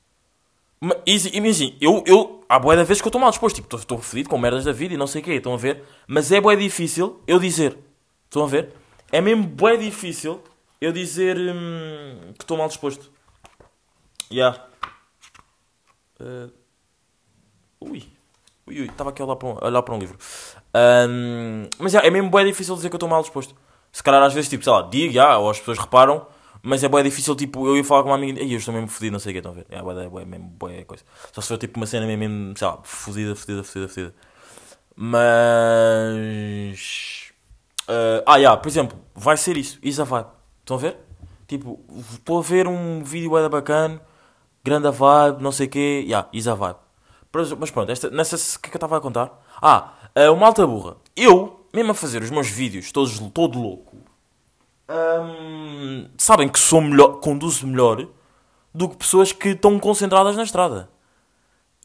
Ma- 0.84 0.96
assim, 1.08 1.30
imagina, 1.32 1.74
eu, 1.80 2.04
eu, 2.06 2.44
há 2.46 2.58
bué 2.58 2.76
da 2.76 2.84
vezes 2.84 3.00
que 3.00 3.06
eu 3.06 3.10
estou 3.10 3.20
mal 3.20 3.30
disposto, 3.30 3.56
tipo, 3.56 3.74
estou 3.74 3.98
fedido 4.00 4.28
com 4.28 4.36
merdas 4.36 4.64
da 4.64 4.72
vida 4.72 4.92
e 4.92 4.98
não 4.98 5.06
sei 5.06 5.22
o 5.22 5.24
quê, 5.24 5.32
estão 5.32 5.54
a 5.54 5.56
ver? 5.56 5.82
Mas 6.06 6.30
é 6.30 6.42
bué 6.42 6.56
difícil 6.56 7.22
eu 7.26 7.38
dizer, 7.38 7.78
estão 8.24 8.44
a 8.44 8.46
ver? 8.46 8.70
É 9.10 9.18
mesmo 9.18 9.44
bué 9.44 9.78
difícil 9.78 10.42
eu 10.78 10.92
dizer 10.92 11.38
hum, 11.38 12.34
que 12.36 12.44
estou 12.44 12.58
mal 12.58 12.68
disposto. 12.68 13.10
Yeah. 14.30 14.62
Eh, 16.20 16.48
ui. 17.80 18.04
Ui, 18.66 18.80
ui, 18.80 18.86
estava 18.86 19.08
aqui 19.08 19.22
a 19.22 19.24
olhar 19.24 19.36
para 19.36 19.48
um, 19.48 19.56
olhar 19.62 19.82
para 19.82 19.94
um 19.94 19.98
livro. 19.98 20.18
Ahm, 20.74 21.66
mas 21.78 21.94
yeah, 21.94 22.06
é 22.06 22.10
mesmo 22.10 22.28
bué 22.28 22.44
difícil 22.44 22.74
dizer 22.74 22.90
que 22.90 22.94
eu 22.94 22.98
estou 22.98 23.08
mal 23.08 23.22
disposto. 23.22 23.54
Se 23.90 24.02
calhar 24.02 24.22
às 24.22 24.34
vezes, 24.34 24.50
tipo, 24.50 24.62
sei 24.62 24.72
lá, 24.72 24.82
digo, 24.82 25.14
yeah, 25.14 25.38
ou 25.38 25.48
as 25.48 25.58
pessoas 25.58 25.78
reparam, 25.78 26.26
mas 26.66 26.82
é 26.82 26.88
bué 26.88 27.02
difícil, 27.02 27.36
tipo, 27.36 27.66
eu 27.68 27.76
ia 27.76 27.84
falar 27.84 28.02
com 28.02 28.08
uma 28.08 28.14
amiga 28.14 28.42
e 28.42 28.54
eu 28.54 28.58
estou 28.58 28.72
mesmo 28.72 28.88
fodido, 28.88 29.12
não 29.12 29.18
sei 29.18 29.32
o 29.32 29.34
que, 29.34 29.38
estão 29.38 29.52
a 29.52 29.54
ver? 29.54 29.66
É 29.68 29.82
bué, 29.82 30.08
bué, 30.08 30.24
mesmo 30.24 30.46
bué 30.46 30.82
coisa. 30.84 31.04
Só 31.30 31.42
se 31.42 31.48
for 31.48 31.58
tipo 31.58 31.78
uma 31.78 31.84
cena 31.86 32.06
mesmo, 32.06 32.56
sei 32.56 32.66
lá, 32.66 32.78
fodida, 32.82 33.34
fodida, 33.36 33.62
fodida, 33.62 33.86
fodida. 33.86 34.14
Mas. 34.96 36.24
ah, 37.86 38.22
ah, 38.26 38.36
yeah, 38.36 38.58
por 38.58 38.66
exemplo, 38.68 38.98
vai 39.14 39.36
ser 39.36 39.58
isso, 39.58 39.78
isso 39.82 40.00
a 40.00 40.06
vibe. 40.06 40.28
Estão 40.60 40.78
a 40.78 40.80
ver? 40.80 40.96
Tipo, 41.46 41.78
estou 42.14 42.38
a 42.38 42.42
ver 42.42 42.66
um 42.66 43.04
vídeo 43.04 43.28
bué 43.28 43.46
bacana, 43.46 44.00
grande 44.64 44.88
a 44.88 44.90
vibe, 44.90 45.42
não 45.42 45.52
sei 45.52 45.66
o 45.66 45.70
quê, 45.70 46.02
yeah, 46.06 46.26
isso 46.32 46.50
a 46.50 46.54
vibe. 46.54 46.78
Mas 47.58 47.70
pronto, 47.70 47.92
esta, 47.92 48.08
nessa, 48.08 48.36
o 48.36 48.60
que 48.60 48.68
é 48.68 48.70
que 48.70 48.76
eu 48.76 48.78
estava 48.78 48.96
a 48.96 49.00
contar? 49.02 49.38
Ah, 49.60 49.92
ah, 50.14 50.32
uma 50.32 50.46
alta 50.46 50.66
burra. 50.66 50.96
Eu, 51.14 51.66
mesmo 51.74 51.90
a 51.90 51.94
fazer 51.94 52.22
os 52.22 52.30
meus 52.30 52.48
vídeos, 52.48 52.90
todos, 52.90 53.18
todo 53.34 53.60
louco, 53.60 53.98
sabem 56.18 56.48
que 56.48 56.58
sou 56.58 56.80
melhor, 56.80 57.20
conduzo 57.20 57.66
melhor 57.66 58.06
do 58.74 58.88
que 58.88 58.96
pessoas 58.96 59.32
que 59.32 59.50
estão 59.50 59.78
concentradas 59.78 60.36
na 60.36 60.42
estrada. 60.42 60.88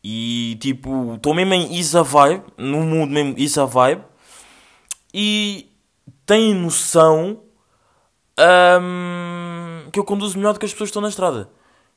E 0.04 0.58
tipo, 0.62 1.16
estou 1.16 1.34
mesmo 1.34 1.54
em 1.54 1.76
Isa 1.76 2.04
Vibe, 2.04 2.44
no 2.58 2.82
mundo 2.82 3.12
mesmo 3.12 3.36
Isa 3.38 3.66
Vibe, 3.66 4.04
e 5.14 5.70
têm 6.26 6.54
noção 6.54 7.42
que 9.92 10.00
eu 10.00 10.04
conduzo 10.04 10.38
melhor 10.38 10.54
do 10.54 10.60
que 10.60 10.66
as 10.66 10.72
pessoas 10.72 10.88
que 10.88 10.92
estão 10.92 11.02
na 11.02 11.10
estrada. 11.10 11.50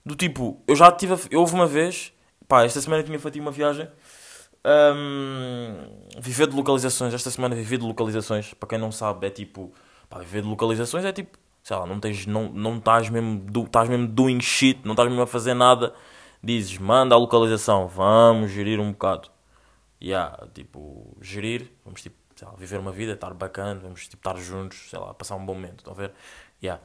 Do 0.04 0.16
tipo, 0.16 0.60
eu 0.66 0.74
já 0.74 0.90
tive. 0.90 1.14
Eu 1.30 1.40
houve 1.40 1.54
uma 1.54 1.66
vez, 1.66 2.12
pá, 2.48 2.64
esta 2.64 2.80
semana 2.80 3.02
tinha 3.02 3.18
feito 3.18 3.38
uma 3.38 3.52
viagem 3.52 3.88
Hum, 4.64 5.88
viver 6.18 6.46
de 6.46 6.54
localizações. 6.56 7.12
Esta 7.12 7.30
semana 7.30 7.54
viver 7.54 7.78
de 7.78 7.84
localizações. 7.84 8.54
Para 8.54 8.68
quem 8.68 8.78
não 8.78 8.92
sabe, 8.92 9.26
é 9.26 9.30
tipo. 9.30 9.72
Pá, 10.12 10.18
viver 10.18 10.42
de 10.42 10.48
localizações 10.48 11.06
é 11.06 11.12
tipo. 11.12 11.38
Sei 11.62 11.74
lá, 11.74 11.86
não 11.86 11.98
tens. 11.98 12.26
Não, 12.26 12.50
não 12.52 12.76
estás 12.76 13.08
mesmo. 13.08 13.46
Estás 13.64 13.88
mesmo 13.88 14.06
doing 14.06 14.40
shit. 14.42 14.80
Não 14.84 14.92
estás 14.92 15.08
mesmo 15.08 15.22
a 15.22 15.26
fazer 15.26 15.54
nada. 15.54 15.94
Dizes, 16.42 16.76
manda 16.76 17.14
a 17.14 17.18
localização. 17.18 17.88
Vamos 17.88 18.50
gerir 18.50 18.78
um 18.78 18.92
bocado. 18.92 19.30
Yeah, 20.02 20.36
tipo, 20.52 21.16
gerir. 21.22 21.72
Vamos 21.82 22.02
tipo. 22.02 22.16
Sei 22.36 22.46
lá, 22.46 22.54
viver 22.58 22.78
uma 22.78 22.92
vida, 22.92 23.12
estar 23.12 23.32
bacana, 23.32 23.80
vamos 23.80 24.08
tipo, 24.08 24.16
estar 24.16 24.36
juntos, 24.40 24.90
sei 24.90 24.98
lá, 24.98 25.14
passar 25.14 25.36
um 25.36 25.44
bom 25.44 25.54
momento, 25.54 25.78
estão 25.78 25.92
a 25.92 25.96
ver? 25.96 26.12
Yeah. 26.62 26.82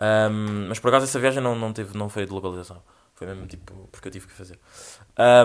Um, 0.00 0.68
mas 0.68 0.78
por 0.80 0.88
acaso 0.88 1.04
essa 1.04 1.20
viagem 1.20 1.42
não, 1.42 1.54
não, 1.54 1.72
teve, 1.72 1.96
não 1.96 2.08
foi 2.08 2.26
de 2.26 2.32
localização. 2.32 2.82
Foi 3.14 3.26
mesmo 3.26 3.46
tipo 3.46 3.88
porque 3.92 4.08
eu 4.08 4.12
tive 4.12 4.26
que 4.26 4.32
fazer. 4.32 4.58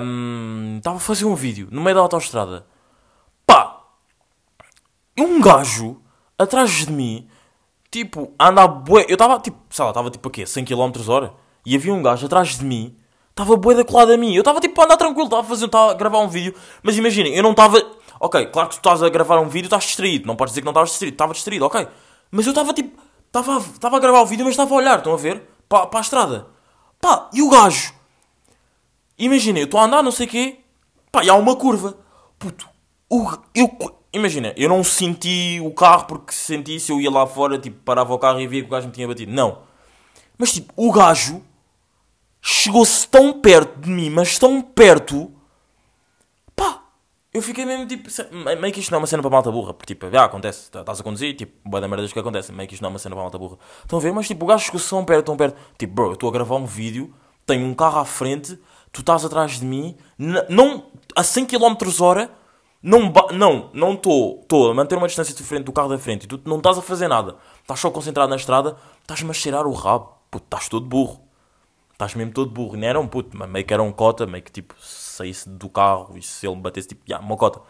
Um, 0.01 0.77
Estava 0.77 0.97
a 0.97 1.00
fazer 1.00 1.25
um 1.25 1.35
vídeo 1.35 1.67
no 1.69 1.81
meio 1.81 1.95
da 1.95 2.01
autostrada. 2.01 2.65
Pá! 3.45 3.83
E 5.15 5.21
um 5.21 5.41
gajo 5.41 6.01
atrás 6.41 6.71
de 6.71 6.91
mim, 6.91 7.27
tipo, 7.89 8.33
anda 8.39 8.63
a 8.63 8.67
bué. 8.67 9.05
Eu 9.07 9.13
estava 9.13 9.39
tipo, 9.39 9.57
sei 9.69 9.83
lá, 9.83 9.91
estava 9.91 10.10
tipo 10.10 10.27
a 10.27 10.31
quê? 10.31 10.45
100 10.45 10.65
km 10.65 10.91
hora? 11.07 11.33
E 11.65 11.75
havia 11.75 11.93
um 11.93 12.01
gajo 12.01 12.25
atrás 12.25 12.57
de 12.57 12.65
mim, 12.65 12.95
estava 13.29 13.55
bué 13.55 13.75
da 13.75 13.83
colada 13.83 14.13
a 14.13 14.17
mim. 14.17 14.33
Eu 14.33 14.41
estava 14.41 14.60
tipo 14.60 14.79
a 14.81 14.86
andar 14.86 14.98
tranquilo, 14.98 15.25
estava 15.25 15.41
a 15.41 15.45
fazer, 15.45 15.65
estava 15.65 15.91
a 15.91 15.93
gravar 15.93 16.19
um 16.19 16.27
vídeo. 16.27 16.55
Mas 16.81 16.98
imaginem, 16.98 17.36
eu 17.36 17.43
não 17.43 17.51
estava. 17.51 17.81
Ok, 18.19 18.45
claro 18.48 18.69
que 18.69 18.75
tu 18.75 18.79
estás 18.79 19.01
a 19.01 19.10
gravar 19.10 19.39
um 19.39 19.50
vídeo, 19.50 19.67
estás 19.67 19.83
distraído. 19.83 20.27
Não 20.27 20.36
podes 20.36 20.53
dizer 20.53 20.62
que 20.62 20.65
não 20.65 20.71
estavas 20.71 20.89
distraído, 20.89 21.15
estava 21.15 21.33
distraído, 21.33 21.65
ok. 21.65 21.88
Mas 22.31 22.45
eu 22.45 22.51
estava 22.51 22.74
tipo. 22.74 23.01
Estava 23.27 23.57
estava 23.60 23.98
a 23.98 24.00
gravar 24.00 24.21
o 24.21 24.25
vídeo, 24.25 24.43
mas 24.43 24.53
estava 24.53 24.74
a 24.74 24.77
olhar, 24.77 24.98
estão 24.98 25.13
a 25.13 25.17
ver? 25.17 25.41
Para, 25.69 25.88
para 25.88 26.00
a 26.00 26.01
estrada. 26.01 26.48
Pá, 27.00 27.29
e 27.33 27.41
o 27.41 27.50
gajo? 27.50 27.93
Imagina, 29.17 29.60
eu 29.60 29.65
estou 29.65 29.79
a 29.79 29.86
andar, 29.86 30.03
não 30.03 30.12
sei 30.12 30.27
o 30.27 30.29
quê. 30.29 30.60
Pá, 31.12 31.24
e 31.24 31.29
há 31.29 31.36
uma 31.36 31.55
curva. 31.55 31.98
Puto, 32.38 32.67
o, 33.10 33.29
eu. 33.53 33.69
Imagina, 34.13 34.53
eu 34.58 34.68
não 34.68 34.84
senti 34.84 35.60
o 35.63 35.72
carro 35.72 36.06
porque 36.06 36.34
se 36.34 36.39
sentisse 36.46 36.91
eu 36.91 37.00
ia 37.00 37.10
lá 37.10 37.25
fora, 37.25 37.58
tipo, 37.58 37.80
parava 37.84 38.13
o 38.13 38.20
carro 38.20 38.41
e 38.41 38.48
via 38.48 38.62
que 38.62 38.68
o 38.68 38.72
gajo 38.72 38.88
me 38.88 38.94
tinha 38.94 39.08
batido. 39.08 39.32
Não. 39.32 39.60
Mas 40.38 40.51
tipo, 40.51 40.74
o 40.75 40.91
gajo 40.91 41.41
chegou-se 42.41 43.08
tão 43.08 43.39
perto 43.39 43.80
de 43.80 43.89
mim, 43.89 44.10
mas 44.10 44.38
tão 44.38 44.62
perto. 44.62 45.32
Pá, 46.56 46.84
eu 47.34 47.41
fiquei 47.41 47.63
mesmo 47.65 47.88
tipo. 47.88 48.10
Meio 48.60 48.74
que 48.74 48.82
isto 48.82 48.91
não 48.91 48.98
é 48.98 49.00
uma 49.01 49.08
cena 49.08 49.22
para 49.22 49.32
malta 49.32 49.50
burra. 49.50 49.74
Porque 49.74 49.94
tipo, 49.94 50.10
já 50.12 50.25
acontece, 50.25 50.70
tá- 50.70 50.82
estás 50.82 51.00
a 51.00 51.03
conduzir, 51.03 51.34
tipo, 51.36 51.53
boa 51.70 51.80
da 51.80 51.88
merdas 51.88 52.12
que 52.12 52.20
acontece. 52.20 52.51
Meio 52.51 52.68
que 52.68 52.74
isto 52.74 52.82
não 52.82 52.89
é 52.89 52.91
uma 52.94 53.00
cena 53.00 53.15
para 53.15 53.22
malta 53.24 53.38
burra. 53.38 53.58
Estão 53.82 53.98
a 53.98 54.01
ver? 54.01 54.12
Mas 54.12 54.27
tipo, 54.27 54.44
o 54.44 54.48
gajo 54.48 54.65
chegou-se 54.65 54.89
tão 54.89 55.06
perto, 55.06 55.25
tão 55.27 55.38
perto. 55.38 55.58
Tipo, 55.77 55.94
bro, 55.94 56.08
eu 56.08 56.13
estou 56.13 56.27
a 56.27 56.34
gravar 56.34 56.56
um 56.56 56.65
vídeo, 56.65 57.13
tenho 57.46 57.65
um 57.65 57.74
carro 57.74 58.00
à 58.00 58.06
frente, 58.06 58.60
tu 58.91 59.00
estás 59.00 59.24
atrás 59.24 59.60
de 59.60 59.65
mim, 59.65 59.96
não. 60.50 60.88
a 61.15 61.24
100 61.24 61.46
km 61.46 61.75
hora. 62.01 62.40
Não 62.83 63.13
não 63.31 63.69
não 63.73 63.93
estou 63.93 64.71
a 64.71 64.73
manter 64.73 64.97
uma 64.97 65.07
distância 65.07 65.35
diferente 65.35 65.65
do 65.65 65.71
carro 65.71 65.89
da 65.89 66.00
frente 66.00 66.23
e 66.23 66.27
tu 66.27 66.41
não 66.45 66.57
estás 66.57 66.77
a 66.77 66.81
fazer 66.81 67.07
nada. 67.07 67.35
Estás 67.61 67.79
só 67.79 67.91
concentrado 67.91 68.29
na 68.29 68.35
estrada, 68.35 68.75
estás-me 69.01 69.29
a 69.29 69.33
cheirar 69.33 69.67
o 69.67 69.73
rabo. 69.73 70.17
Puto, 70.31 70.45
estás 70.45 70.67
todo 70.67 70.85
burro. 70.85 71.21
Estás 71.91 72.15
mesmo 72.15 72.33
todo 72.33 72.50
burro. 72.50 72.75
Não 72.75 72.88
era 72.88 73.00
um 73.00 73.07
puto, 73.07 73.38
mas 73.38 73.47
meio 73.50 73.65
que 73.65 73.73
era 73.73 73.83
um 73.83 73.91
cota, 73.91 74.25
meio 74.25 74.43
que 74.43 74.51
tipo, 74.51 74.73
saísse 74.79 75.47
do 75.47 75.69
carro 75.69 76.17
e 76.17 76.21
se 76.23 76.47
ele 76.47 76.55
me 76.55 76.61
batesse, 76.61 76.88
tipo, 76.88 77.03
já, 77.05 77.19
uma 77.19 77.38
cota. 77.38 77.61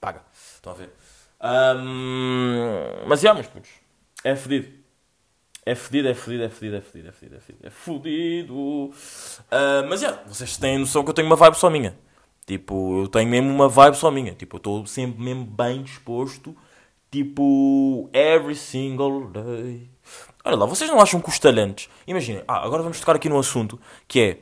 Paga. 0.00 0.22
Estão 0.32 0.72
a 0.72 0.76
ver? 0.76 0.92
Ahm, 1.40 3.06
mas 3.08 3.20
já, 3.20 3.34
meus 3.34 3.48
putos. 3.48 3.70
É 4.22 4.36
fedido. 4.36 4.84
É 5.66 5.74
fedido, 5.74 6.08
é 6.08 6.14
fedido, 6.14 6.44
é 6.44 6.48
fedido, 6.48 6.76
é 6.76 6.80
fedido, 6.80 7.08
é 7.08 7.12
fedido, 7.12 7.36
é 7.36 7.40
fedido. 7.40 7.66
É 7.66 7.70
fodido. 7.70 8.90
Ah, 9.50 9.84
mas 9.88 10.00
já, 10.00 10.12
vocês 10.26 10.56
têm 10.56 10.78
noção 10.78 11.02
que 11.02 11.10
eu 11.10 11.14
tenho 11.14 11.26
uma 11.26 11.36
vibe 11.36 11.56
só 11.56 11.68
minha. 11.68 11.96
Tipo, 12.46 13.02
eu 13.02 13.08
tenho 13.08 13.28
mesmo 13.28 13.50
uma 13.50 13.68
vibe 13.68 13.96
só 13.96 14.10
minha. 14.10 14.34
Tipo, 14.34 14.56
eu 14.56 14.58
estou 14.58 14.86
sempre 14.86 15.22
mesmo 15.22 15.44
bem 15.44 15.82
disposto. 15.82 16.54
Tipo, 17.10 18.10
every 18.12 18.54
single 18.54 19.28
day. 19.28 19.88
Olha 20.44 20.56
lá, 20.56 20.66
vocês 20.66 20.90
não 20.90 21.00
acham 21.00 21.20
que 21.20 21.28
os 21.28 21.38
talentos. 21.38 21.88
Imaginem, 22.06 22.44
ah, 22.46 22.64
agora 22.64 22.82
vamos 22.82 23.00
tocar 23.00 23.16
aqui 23.16 23.28
num 23.28 23.38
assunto 23.38 23.80
que 24.06 24.20
é. 24.20 24.38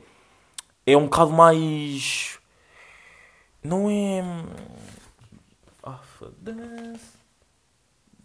É 0.85 0.97
um 0.97 1.05
bocado 1.05 1.31
mais. 1.31 2.37
Não 3.63 3.89
é. 3.89 4.21
Ah, 5.81 5.99
foda-se. 6.17 7.13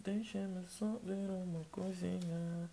Deixa-me 0.03 0.67
só 0.67 0.97
ver 1.03 1.13
uma 1.13 1.63
coisinha. 1.71 2.69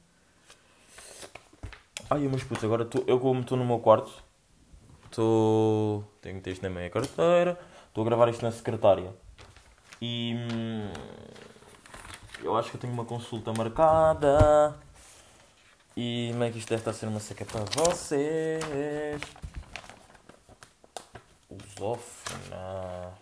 Ai, 2.11 2.21
meus 2.21 2.43
putos, 2.43 2.65
agora 2.65 2.85
tô, 2.85 3.05
eu 3.07 3.21
como 3.21 3.41
estou 3.41 3.59
no 3.59 3.65
meu 3.65 3.79
quarto. 3.79 4.26
Estou. 5.11 6.05
Tenho 6.21 6.41
isto 6.47 6.63
na 6.63 6.71
minha 6.71 6.91
carteira. 6.91 7.59
Estou 7.89 8.03
a 8.03 8.07
gravar 8.07 8.29
isto 8.29 8.43
na 8.45 8.51
secretária. 8.53 9.13
E. 10.01 10.35
hum, 10.53 10.93
Eu 12.43 12.57
acho 12.57 12.71
que 12.71 12.77
eu 12.77 12.81
tenho 12.81 12.93
uma 12.93 13.05
consulta 13.05 13.53
marcada. 13.53 14.79
E 15.97 16.29
como 16.33 16.45
é 16.45 16.51
que 16.51 16.59
isto 16.59 16.69
deve 16.69 16.81
estar 16.83 16.91
a 16.91 16.95
ser 16.95 17.07
uma 17.07 17.21
seca 17.21 17.45
para 17.47 17.65
vocês? 17.85 18.63
Lusófona. 21.51 23.15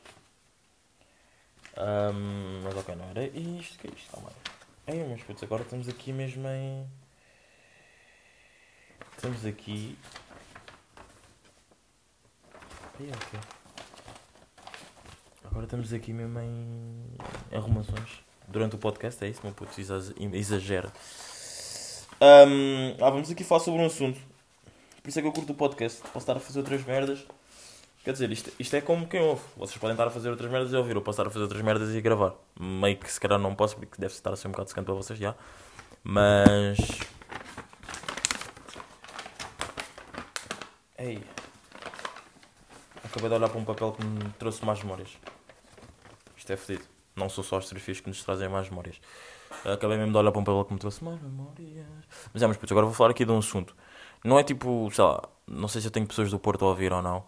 Ahm, 1.77 2.63
mas 2.65 2.77
ok, 2.77 2.95
não 2.97 3.09
era 3.11 3.25
isto. 3.27 3.79
Que 3.79 3.87
é 3.89 3.91
isto? 3.91 4.11
Calma 4.11 4.31
aí. 4.87 4.99
Ei, 4.99 5.05
meus 5.05 5.23
putos, 5.23 5.43
agora 5.43 5.63
estamos 5.63 5.89
aqui 5.89 6.13
mesmo 6.13 6.47
em. 6.49 6.87
Estamos 9.17 9.47
aqui. 9.47 9.97
Ei, 13.01 13.11
ok. 13.11 13.41
Agora 15.45 15.65
estamos 15.65 15.93
aqui 15.93 16.13
mesmo 16.13 16.39
em 16.41 17.57
arrumações. 17.57 18.23
Durante 18.49 18.77
o 18.77 18.79
podcast, 18.79 19.25
é 19.25 19.29
isso, 19.29 19.41
meu 19.43 19.53
puto, 19.53 19.79
exa- 19.81 20.15
exagera. 20.33 20.93
Ahm, 22.21 22.97
ah, 23.01 23.11
vamos 23.11 23.31
aqui 23.31 23.43
falar 23.43 23.61
sobre 23.61 23.81
um 23.81 23.87
assunto. 23.87 24.19
Por 25.03 25.09
isso 25.09 25.19
é 25.19 25.23
que 25.23 25.29
eu 25.29 25.33
curto 25.33 25.53
o 25.53 25.57
podcast. 25.57 26.01
Posso 26.03 26.19
estar 26.19 26.37
a 26.37 26.41
fazer 26.41 26.59
outras 26.61 26.85
merdas. 26.85 27.25
Quer 28.05 28.13
dizer, 28.13 28.31
isto, 28.31 28.53
isto 28.59 28.77
é 28.77 28.81
como 28.81 29.07
quem 29.09 29.21
ouve. 29.21 29.43
Vocês 29.57 29.79
podem 29.79 29.95
estar 29.95 30.07
a 30.07 30.11
fazer 30.11 30.31
outras 30.31 30.51
merdas 30.51 30.73
e 30.73 30.77
ouvir. 30.77 30.95
Eu 30.95 31.03
posso 31.03 31.17
estar 31.21 31.29
a 31.29 31.31
fazer 31.33 31.43
outras 31.43 31.63
merdas 31.63 31.95
e 31.95 32.01
gravar. 32.01 32.35
Meio 32.59 32.97
que 32.99 33.11
se 33.11 33.19
calhar 33.19 33.39
não 33.39 33.55
posso, 33.55 33.77
porque 33.77 33.97
deve 33.99 34.13
estar 34.13 34.33
a 34.33 34.37
ser 34.37 34.49
um 34.49 34.51
bocado 34.51 34.69
secante 34.69 34.87
para 34.87 34.95
vocês 34.95 35.19
já. 35.19 35.35
Mas. 36.03 36.79
Ei. 40.99 41.23
Acabei 43.15 43.29
de 43.29 43.37
olhar 43.37 43.49
para 43.49 43.61
um 43.61 43.65
papel 43.65 43.93
que 43.93 44.05
me 44.05 44.25
trouxe 44.41 44.65
mais 44.65 44.83
memórias. 44.83 45.17
Isto 46.37 46.53
é 46.53 46.57
fedido. 46.57 46.85
Não 47.15 47.29
são 47.29 47.45
só 47.45 47.59
as 47.59 47.65
fotografias 47.65 48.01
que 48.01 48.09
nos 48.09 48.25
trazem 48.25 48.49
mais 48.49 48.69
memórias. 48.69 49.01
Acabei 49.65 49.97
mesmo 49.97 50.11
de 50.11 50.19
olhar 50.19 50.33
para 50.33 50.41
um 50.41 50.45
papel 50.45 50.65
que 50.65 50.73
me 50.73 50.81
trouxe 50.81 51.05
mais 51.05 51.23
memórias. 51.23 51.87
Mas 52.33 52.43
é, 52.43 52.47
mas 52.49 52.57
putos, 52.57 52.73
agora 52.73 52.87
vou 52.87 52.95
falar 52.95 53.11
aqui 53.11 53.25
de 53.25 53.31
um 53.31 53.39
assunto. 53.39 53.77
Não 54.25 54.37
é 54.37 54.43
tipo, 54.43 54.91
sei 54.93 55.05
lá, 55.05 55.23
não 55.47 55.69
sei 55.69 55.81
se 55.81 55.87
eu 55.87 55.93
tenho 55.93 56.09
pessoas 56.09 56.29
do 56.29 56.41
Porto 56.41 56.65
a 56.65 56.69
ouvir 56.71 56.93
ou 56.93 57.01
não. 57.01 57.25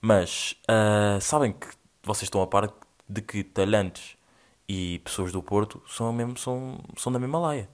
Mas 0.00 0.56
ah, 0.66 1.18
sabem 1.20 1.52
que 1.52 1.68
vocês 2.02 2.24
estão 2.24 2.42
a 2.42 2.46
par 2.48 2.68
de 3.08 3.22
que 3.22 3.44
talentos 3.44 4.16
e 4.68 4.98
pessoas 5.04 5.30
do 5.30 5.40
Porto 5.40 5.80
são, 5.86 6.12
mesmo, 6.12 6.36
são, 6.36 6.80
são 6.96 7.12
da 7.12 7.20
mesma 7.20 7.38
laia. 7.38 7.68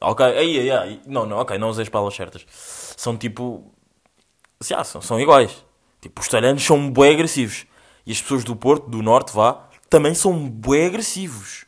Ok, 0.00 0.26
aí, 0.26 0.58
aí, 0.58 0.70
aí. 0.72 1.00
Não, 1.06 1.24
não, 1.24 1.38
ok, 1.38 1.56
não 1.58 1.68
usei 1.68 1.84
as 1.84 1.88
palavras 1.88 2.16
certas. 2.16 2.44
São 2.96 3.16
tipo. 3.16 3.72
Já, 4.60 4.82
são, 4.82 5.00
são 5.00 5.20
iguais. 5.20 5.67
Tipo, 6.00 6.20
os 6.20 6.28
talentos 6.28 6.64
são 6.64 6.90
bué 6.90 7.10
agressivos. 7.10 7.66
E 8.06 8.12
as 8.12 8.22
pessoas 8.22 8.44
do 8.44 8.54
Porto, 8.54 8.88
do 8.88 9.02
Norte, 9.02 9.32
vá, 9.34 9.68
também 9.90 10.14
são 10.14 10.48
bué 10.48 10.86
agressivos. 10.86 11.66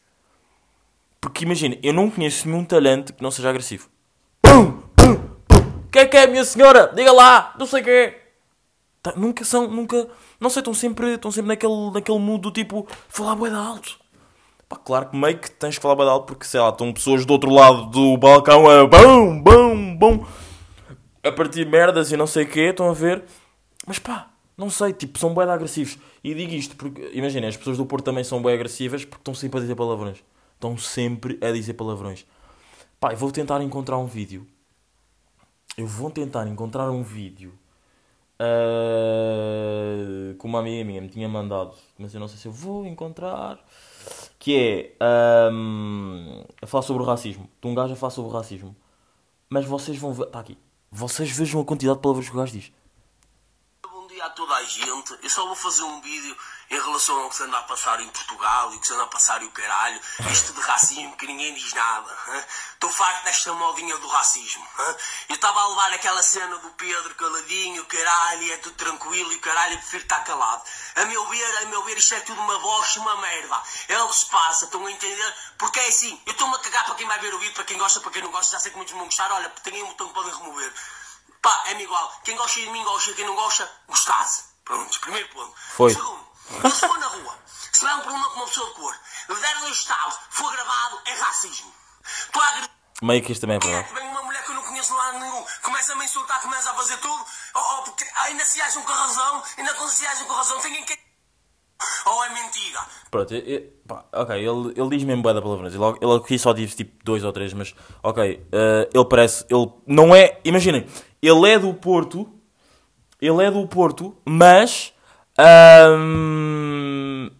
Porque 1.20 1.44
imagina, 1.44 1.76
eu 1.82 1.92
não 1.92 2.10
conheço 2.10 2.48
nenhum 2.48 2.64
talento 2.64 3.12
que 3.12 3.22
não 3.22 3.30
seja 3.30 3.50
agressivo. 3.50 3.88
Pum! 4.40 4.80
Pum! 4.96 5.16
Pum! 5.48 5.88
Que 5.92 5.98
é 6.00 6.06
que 6.06 6.16
é, 6.16 6.26
minha 6.26 6.44
senhora? 6.44 6.90
Diga 6.94 7.12
lá! 7.12 7.54
Não 7.58 7.66
sei 7.66 7.82
o 7.82 7.84
quê! 7.84 8.16
Tá, 9.02 9.14
nunca 9.16 9.44
são, 9.44 9.66
nunca. 9.66 10.08
Não 10.38 10.50
sei, 10.50 10.60
estão 10.60 10.74
sempre, 10.74 11.14
estão 11.14 11.30
sempre 11.30 11.48
naquele, 11.48 11.90
naquele 11.92 12.18
mood 12.18 12.42
do 12.42 12.50
tipo, 12.50 12.86
falar 13.08 13.34
bué 13.34 13.50
de 13.50 13.56
alto. 13.56 13.98
Pá, 14.68 14.76
claro 14.76 15.06
que 15.06 15.16
meio 15.16 15.38
que 15.38 15.50
tens 15.50 15.76
que 15.76 15.82
falar 15.82 15.94
bué 15.94 16.04
de 16.04 16.10
alto 16.10 16.26
porque, 16.26 16.44
sei 16.44 16.60
lá, 16.60 16.68
estão 16.68 16.92
pessoas 16.92 17.26
do 17.26 17.32
outro 17.32 17.50
lado 17.50 17.86
do 17.86 18.16
balcão 18.16 18.68
a 18.70 18.86
bum, 18.86 19.42
bum, 19.42 19.96
bum, 19.96 20.26
a 21.22 21.32
partir 21.32 21.66
merdas 21.66 22.12
e 22.12 22.16
não 22.16 22.26
sei 22.26 22.44
o 22.44 22.48
quê, 22.48 22.60
estão 22.70 22.88
a 22.88 22.94
ver? 22.94 23.24
Mas 23.86 23.98
pá, 23.98 24.30
não 24.56 24.68
sei, 24.68 24.92
tipo, 24.92 25.18
são 25.18 25.32
de 25.32 25.40
agressivos. 25.40 25.98
E 26.22 26.34
digo 26.34 26.52
isto 26.52 26.76
porque, 26.76 27.10
imaginem, 27.14 27.48
as 27.48 27.56
pessoas 27.56 27.76
do 27.76 27.86
Porto 27.86 28.04
também 28.04 28.24
são 28.24 28.42
bué 28.42 28.54
agressivas 28.54 29.04
porque 29.04 29.20
estão 29.20 29.34
sempre 29.34 29.58
a 29.58 29.62
dizer 29.62 29.74
palavrões. 29.74 30.22
Estão 30.54 30.76
sempre 30.76 31.38
a 31.42 31.50
dizer 31.50 31.74
palavrões. 31.74 32.26
Pá, 32.98 33.12
eu 33.12 33.16
vou 33.16 33.32
tentar 33.32 33.62
encontrar 33.62 33.96
um 33.98 34.06
vídeo. 34.06 34.46
Eu 35.76 35.86
vou 35.86 36.10
tentar 36.10 36.46
encontrar 36.46 36.90
um 36.90 37.02
vídeo 37.02 37.54
ah, 38.42 40.34
que 40.38 40.46
uma 40.46 40.60
amiga 40.60 40.82
minha 40.82 41.00
me 41.02 41.08
tinha 41.08 41.28
mandado, 41.28 41.74
mas 41.98 42.14
eu 42.14 42.20
não 42.20 42.26
sei 42.26 42.38
se 42.38 42.48
eu 42.48 42.52
vou 42.52 42.86
encontrar. 42.86 43.58
Que 44.38 44.94
é 45.00 45.04
ahm, 45.48 46.42
a 46.62 46.66
falar 46.66 46.82
sobre 46.82 47.02
o 47.02 47.06
racismo. 47.06 47.48
De 47.60 47.68
um 47.68 47.74
gajo 47.74 47.92
a 47.92 47.96
falar 47.96 48.10
sobre 48.10 48.30
o 48.30 48.34
racismo. 48.34 48.74
Mas 49.50 49.66
vocês 49.66 49.98
vão 49.98 50.12
ver. 50.14 50.24
Está 50.26 50.40
aqui. 50.40 50.56
Vocês 50.90 51.30
vejam 51.30 51.60
a 51.60 51.64
quantidade 51.64 51.98
de 51.98 52.02
palavras 52.02 52.28
que 52.28 52.34
o 52.34 52.38
gajo 52.38 52.52
diz. 52.52 52.72
A 54.22 54.28
toda 54.28 54.54
a 54.54 54.62
gente. 54.64 55.18
Eu 55.22 55.30
só 55.30 55.46
vou 55.46 55.56
fazer 55.56 55.82
um 55.82 56.00
vídeo 56.02 56.36
em 56.70 56.78
relação 56.78 57.22
ao 57.22 57.30
que 57.30 57.36
se 57.36 57.42
anda 57.42 57.58
a 57.58 57.62
passar 57.62 58.00
em 58.00 58.08
Portugal 58.08 58.70
e 58.72 58.76
o 58.76 58.80
que 58.80 58.86
se 58.86 58.92
anda 58.92 59.04
a 59.04 59.06
passar 59.06 59.42
e 59.42 59.46
o 59.46 59.50
caralho. 59.50 59.98
Isto 60.30 60.52
de 60.52 60.60
racismo 60.60 61.16
que 61.16 61.26
ninguém 61.26 61.54
diz 61.54 61.72
nada. 61.72 62.44
Estou 62.74 62.92
farto 62.92 63.24
desta 63.24 63.52
modinha 63.54 63.96
do 63.96 64.06
racismo. 64.08 64.66
Eu 65.28 65.36
estava 65.36 65.58
a 65.60 65.68
levar 65.68 65.92
aquela 65.94 66.22
cena 66.22 66.54
do 66.58 66.68
Pedro 66.72 67.14
caladinho, 67.14 67.84
caralho, 67.86 68.52
é 68.52 68.56
tudo 68.58 68.76
tranquilo 68.76 69.32
e 69.32 69.38
caralho, 69.38 69.78
prefiro 69.78 70.02
estar 70.02 70.22
calado. 70.22 70.62
A 70.96 71.04
meu 71.06 71.26
ver, 71.28 71.56
a 71.62 71.64
meu 71.66 71.82
ver, 71.84 71.96
isto 71.96 72.14
é 72.14 72.20
tudo 72.20 72.40
uma 72.42 72.58
bosta, 72.58 73.00
uma 73.00 73.16
merda. 73.16 73.62
É 73.88 74.02
o 74.02 74.08
que 74.08 74.16
se 74.16 74.26
passa, 74.26 74.66
estão 74.66 74.84
a 74.84 74.92
entender? 74.92 75.34
Porque 75.56 75.80
é 75.80 75.88
assim, 75.88 76.20
eu 76.26 76.32
estou-me 76.32 76.54
a 76.56 76.58
cagar 76.58 76.84
para 76.84 76.94
quem 76.94 77.06
vai 77.06 77.18
ver 77.20 77.32
o 77.32 77.38
vídeo, 77.38 77.54
para 77.54 77.64
quem 77.64 77.78
gosta, 77.78 78.00
para 78.00 78.10
quem 78.10 78.22
não 78.22 78.30
gosta, 78.30 78.52
já 78.52 78.60
sei 78.60 78.70
que 78.70 78.76
muitos 78.76 78.94
vão 78.94 79.06
gostar. 79.06 79.32
Olha, 79.32 79.48
tem 79.62 79.82
um 79.82 79.88
botão 79.88 80.08
que 80.08 80.14
podem 80.14 80.34
remover. 80.34 80.72
Pá, 81.42 81.64
é-me 81.68 81.84
igual. 81.84 82.12
Quem 82.24 82.36
gosta 82.36 82.60
de 82.60 82.70
mim 82.70 82.82
gosta, 82.84 83.12
quem 83.14 83.26
não 83.26 83.34
gosta, 83.34 83.70
gostasse. 83.88 84.44
Pronto, 84.64 85.00
primeiro 85.00 85.28
ponto. 85.30 85.52
Foi. 85.76 85.92
Segundo, 85.94 86.20
se 86.74 86.80
for 86.86 86.98
na 86.98 87.06
rua, 87.06 87.34
se 87.46 87.80
tiver 87.80 87.94
um 87.94 88.00
problema 88.00 88.28
com 88.30 88.36
uma 88.36 88.46
pessoa 88.46 88.68
de 88.68 88.74
cor, 88.74 88.94
lhe 89.28 89.34
der 89.36 89.58
dois 89.60 89.76
estalos, 89.76 90.18
for 90.30 90.52
gravado, 90.52 91.00
é 91.06 91.14
racismo. 91.14 91.72
Estou 92.26 92.42
a 92.42 92.48
agredir. 92.48 92.70
Meio 93.02 93.22
que 93.24 93.32
isto 93.32 93.40
também 93.40 93.56
é 93.56 93.58
É, 93.58 93.66
verdade. 93.66 93.94
vem 93.94 94.08
uma 94.08 94.22
mulher 94.22 94.44
que 94.44 94.50
eu 94.50 94.54
não 94.54 94.62
conheço 94.62 94.94
lá 94.94 95.12
nenhum, 95.12 95.44
começa 95.62 95.92
a 95.92 95.96
me 95.96 96.04
insultar, 96.04 96.40
começa 96.42 96.70
a 96.70 96.74
fazer 96.74 96.98
tudo, 96.98 97.24
oh, 97.54 97.58
oh, 97.58 97.82
porque 97.84 98.04
ainda 98.16 98.44
se 98.44 98.60
acham 98.60 98.82
com 98.82 98.92
razão, 98.92 99.42
ainda 99.56 99.72
quando 99.74 99.88
se 99.90 100.06
acham 100.06 100.26
com 100.26 100.34
razão, 100.34 100.60
têm 100.60 100.84
que. 100.84 100.98
Ou 102.04 102.24
é 102.24 102.28
mentira? 102.28 102.86
Pronto, 103.10 103.32
eu- 103.34 103.40
eu- 103.40 103.72
pá, 103.88 104.04
ok, 104.12 104.36
ele, 104.36 104.78
ele 104.78 104.88
diz 104.90 105.02
mesmo 105.04 105.22
bué 105.22 105.32
da 105.32 105.40
palavrões. 105.40 105.72
Ele, 105.74 105.82
ele 106.02 106.14
aqui 106.16 106.38
só 106.38 106.52
diz 106.52 106.74
tipo 106.74 107.02
dois 107.02 107.24
ou 107.24 107.32
três, 107.32 107.54
mas 107.54 107.74
ok, 108.02 108.46
eh, 108.52 108.90
ele 108.92 109.04
parece. 109.06 109.46
Ele 109.48 109.66
não 109.86 110.14
é. 110.14 110.38
Imaginem, 110.44 110.86
ele 111.22 111.48
é 111.50 111.58
do 111.58 111.72
Porto. 111.74 112.28
Ele 113.20 113.44
é 113.44 113.50
do 113.50 113.66
Porto, 113.66 114.16
mas. 114.24 114.92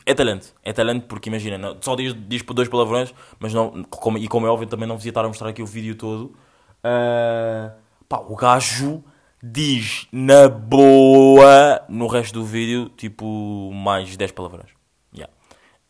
é 0.07 0.15
talento. 0.15 0.55
É 0.63 0.73
talento 0.73 1.07
porque 1.07 1.29
imagina, 1.29 1.57
não- 1.59 1.77
só 1.81 1.95
diz, 1.95 2.15
diz 2.29 2.43
dois 2.43 2.69
palavrões, 2.69 3.15
mas 3.39 3.53
não. 3.55 3.83
Como, 3.85 4.19
e 4.19 4.29
como 4.29 4.47
é 4.47 4.51
óbvio, 4.51 4.69
também 4.69 4.87
não 4.89 4.97
vos 4.97 5.05
ia 5.05 5.11
estar 5.11 5.25
a 5.25 5.29
mostrar 5.29 5.49
aqui 5.49 5.63
o 5.63 5.67
vídeo 5.67 5.95
todo. 5.95 6.35
Ah, 6.83 7.73
pá, 8.09 8.19
o 8.19 8.35
gajo 8.37 9.03
diz 9.43 10.07
na 10.13 10.49
boa 10.49 11.83
no 11.89 12.07
resto 12.07 12.35
do 12.41 12.45
vídeo, 12.45 12.91
tipo, 12.91 13.71
mais 13.73 14.17
10 14.17 14.33
palavrões. 14.33 14.71
Yeah. 15.15 15.33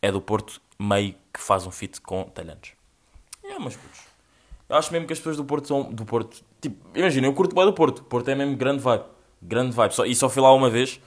É 0.01 0.11
do 0.11 0.21
Porto, 0.21 0.61
meio 0.79 1.15
que 1.33 1.39
faz 1.39 1.65
um 1.67 1.71
fit 1.71 1.99
com 2.01 2.23
talentos. 2.23 2.71
É, 3.43 3.57
mas 3.59 3.75
putos. 3.75 3.99
Eu 4.69 4.77
acho 4.77 4.91
mesmo 4.93 5.05
que 5.05 5.13
as 5.13 5.19
pessoas 5.19 5.35
do 5.37 5.43
Porto 5.43 5.67
são. 5.67 5.83
Do 5.91 6.05
Porto. 6.05 6.41
Tipo, 6.61 6.77
imagina, 6.95 7.27
eu 7.27 7.33
curto 7.33 7.55
bem 7.55 7.65
do 7.65 7.73
Porto. 7.73 8.03
Porto 8.03 8.29
é 8.29 8.35
mesmo 8.35 8.55
grande 8.55 8.81
vibe. 8.81 9.03
Grande 9.41 9.71
vibe. 9.75 9.93
Só, 9.93 10.05
e 10.05 10.15
só 10.15 10.29
fui 10.29 10.41
lá 10.41 10.53
uma 10.53 10.69
vez. 10.69 10.99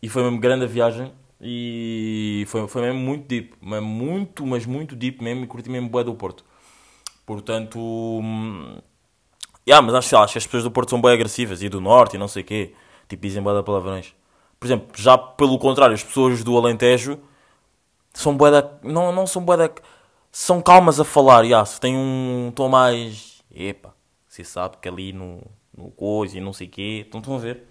E 0.00 0.08
foi 0.08 0.22
mesmo 0.22 0.38
grande 0.38 0.64
a 0.64 0.68
viagem. 0.68 1.12
E 1.40 2.44
foi, 2.48 2.68
foi 2.68 2.82
mesmo 2.82 3.00
muito 3.00 3.26
deep. 3.26 3.54
Mas 3.60 3.82
muito, 3.82 4.46
mas 4.46 4.64
muito 4.66 4.94
deep 4.96 5.22
mesmo. 5.22 5.44
E 5.44 5.46
curti 5.46 5.68
mesmo 5.68 5.88
bué 5.88 6.04
do 6.04 6.14
Porto. 6.14 6.44
Portanto. 7.26 7.78
hum, 7.78 8.78
Yeah, 9.66 9.84
mas 9.84 9.94
acho, 9.94 10.16
acho 10.16 10.32
que 10.32 10.38
as 10.38 10.44
pessoas 10.46 10.64
do 10.64 10.70
Porto 10.70 10.90
são 10.90 11.00
bem 11.00 11.12
agressivas. 11.12 11.62
E 11.62 11.68
do 11.68 11.80
Norte 11.80 12.16
e 12.16 12.18
não 12.18 12.28
sei 12.28 12.42
o 12.42 12.44
quê. 12.46 12.74
Tipo, 13.08 13.22
dizem 13.22 13.42
bué 13.42 13.54
da 13.54 13.62
palavrões. 13.62 14.14
Por 14.58 14.66
exemplo, 14.66 14.88
já 14.96 15.16
pelo 15.18 15.58
contrário, 15.58 15.94
as 15.94 16.02
pessoas 16.04 16.42
do 16.44 16.56
Alentejo 16.56 17.18
são 18.12 18.36
bué 18.36 18.50
da... 18.50 18.70
Não, 18.82 19.12
não 19.12 19.26
são 19.26 19.44
bué 19.44 19.56
da... 19.56 19.70
São 20.30 20.62
calmas 20.62 20.98
a 21.00 21.04
falar, 21.04 21.44
já. 21.44 21.64
Se 21.64 21.80
tem 21.80 21.96
um 21.96 22.52
tom 22.54 22.68
mais... 22.68 23.42
Epa, 23.54 23.91
você 24.32 24.42
sabe 24.44 24.78
que 24.78 24.88
ali 24.88 25.12
no, 25.12 25.42
no 25.76 25.90
coisa 25.90 26.38
e 26.38 26.40
não 26.40 26.54
sei 26.54 26.66
o 26.66 26.70
quê. 26.70 27.04
Então 27.06 27.20
estão 27.20 27.36
a 27.36 27.38
ver? 27.38 27.64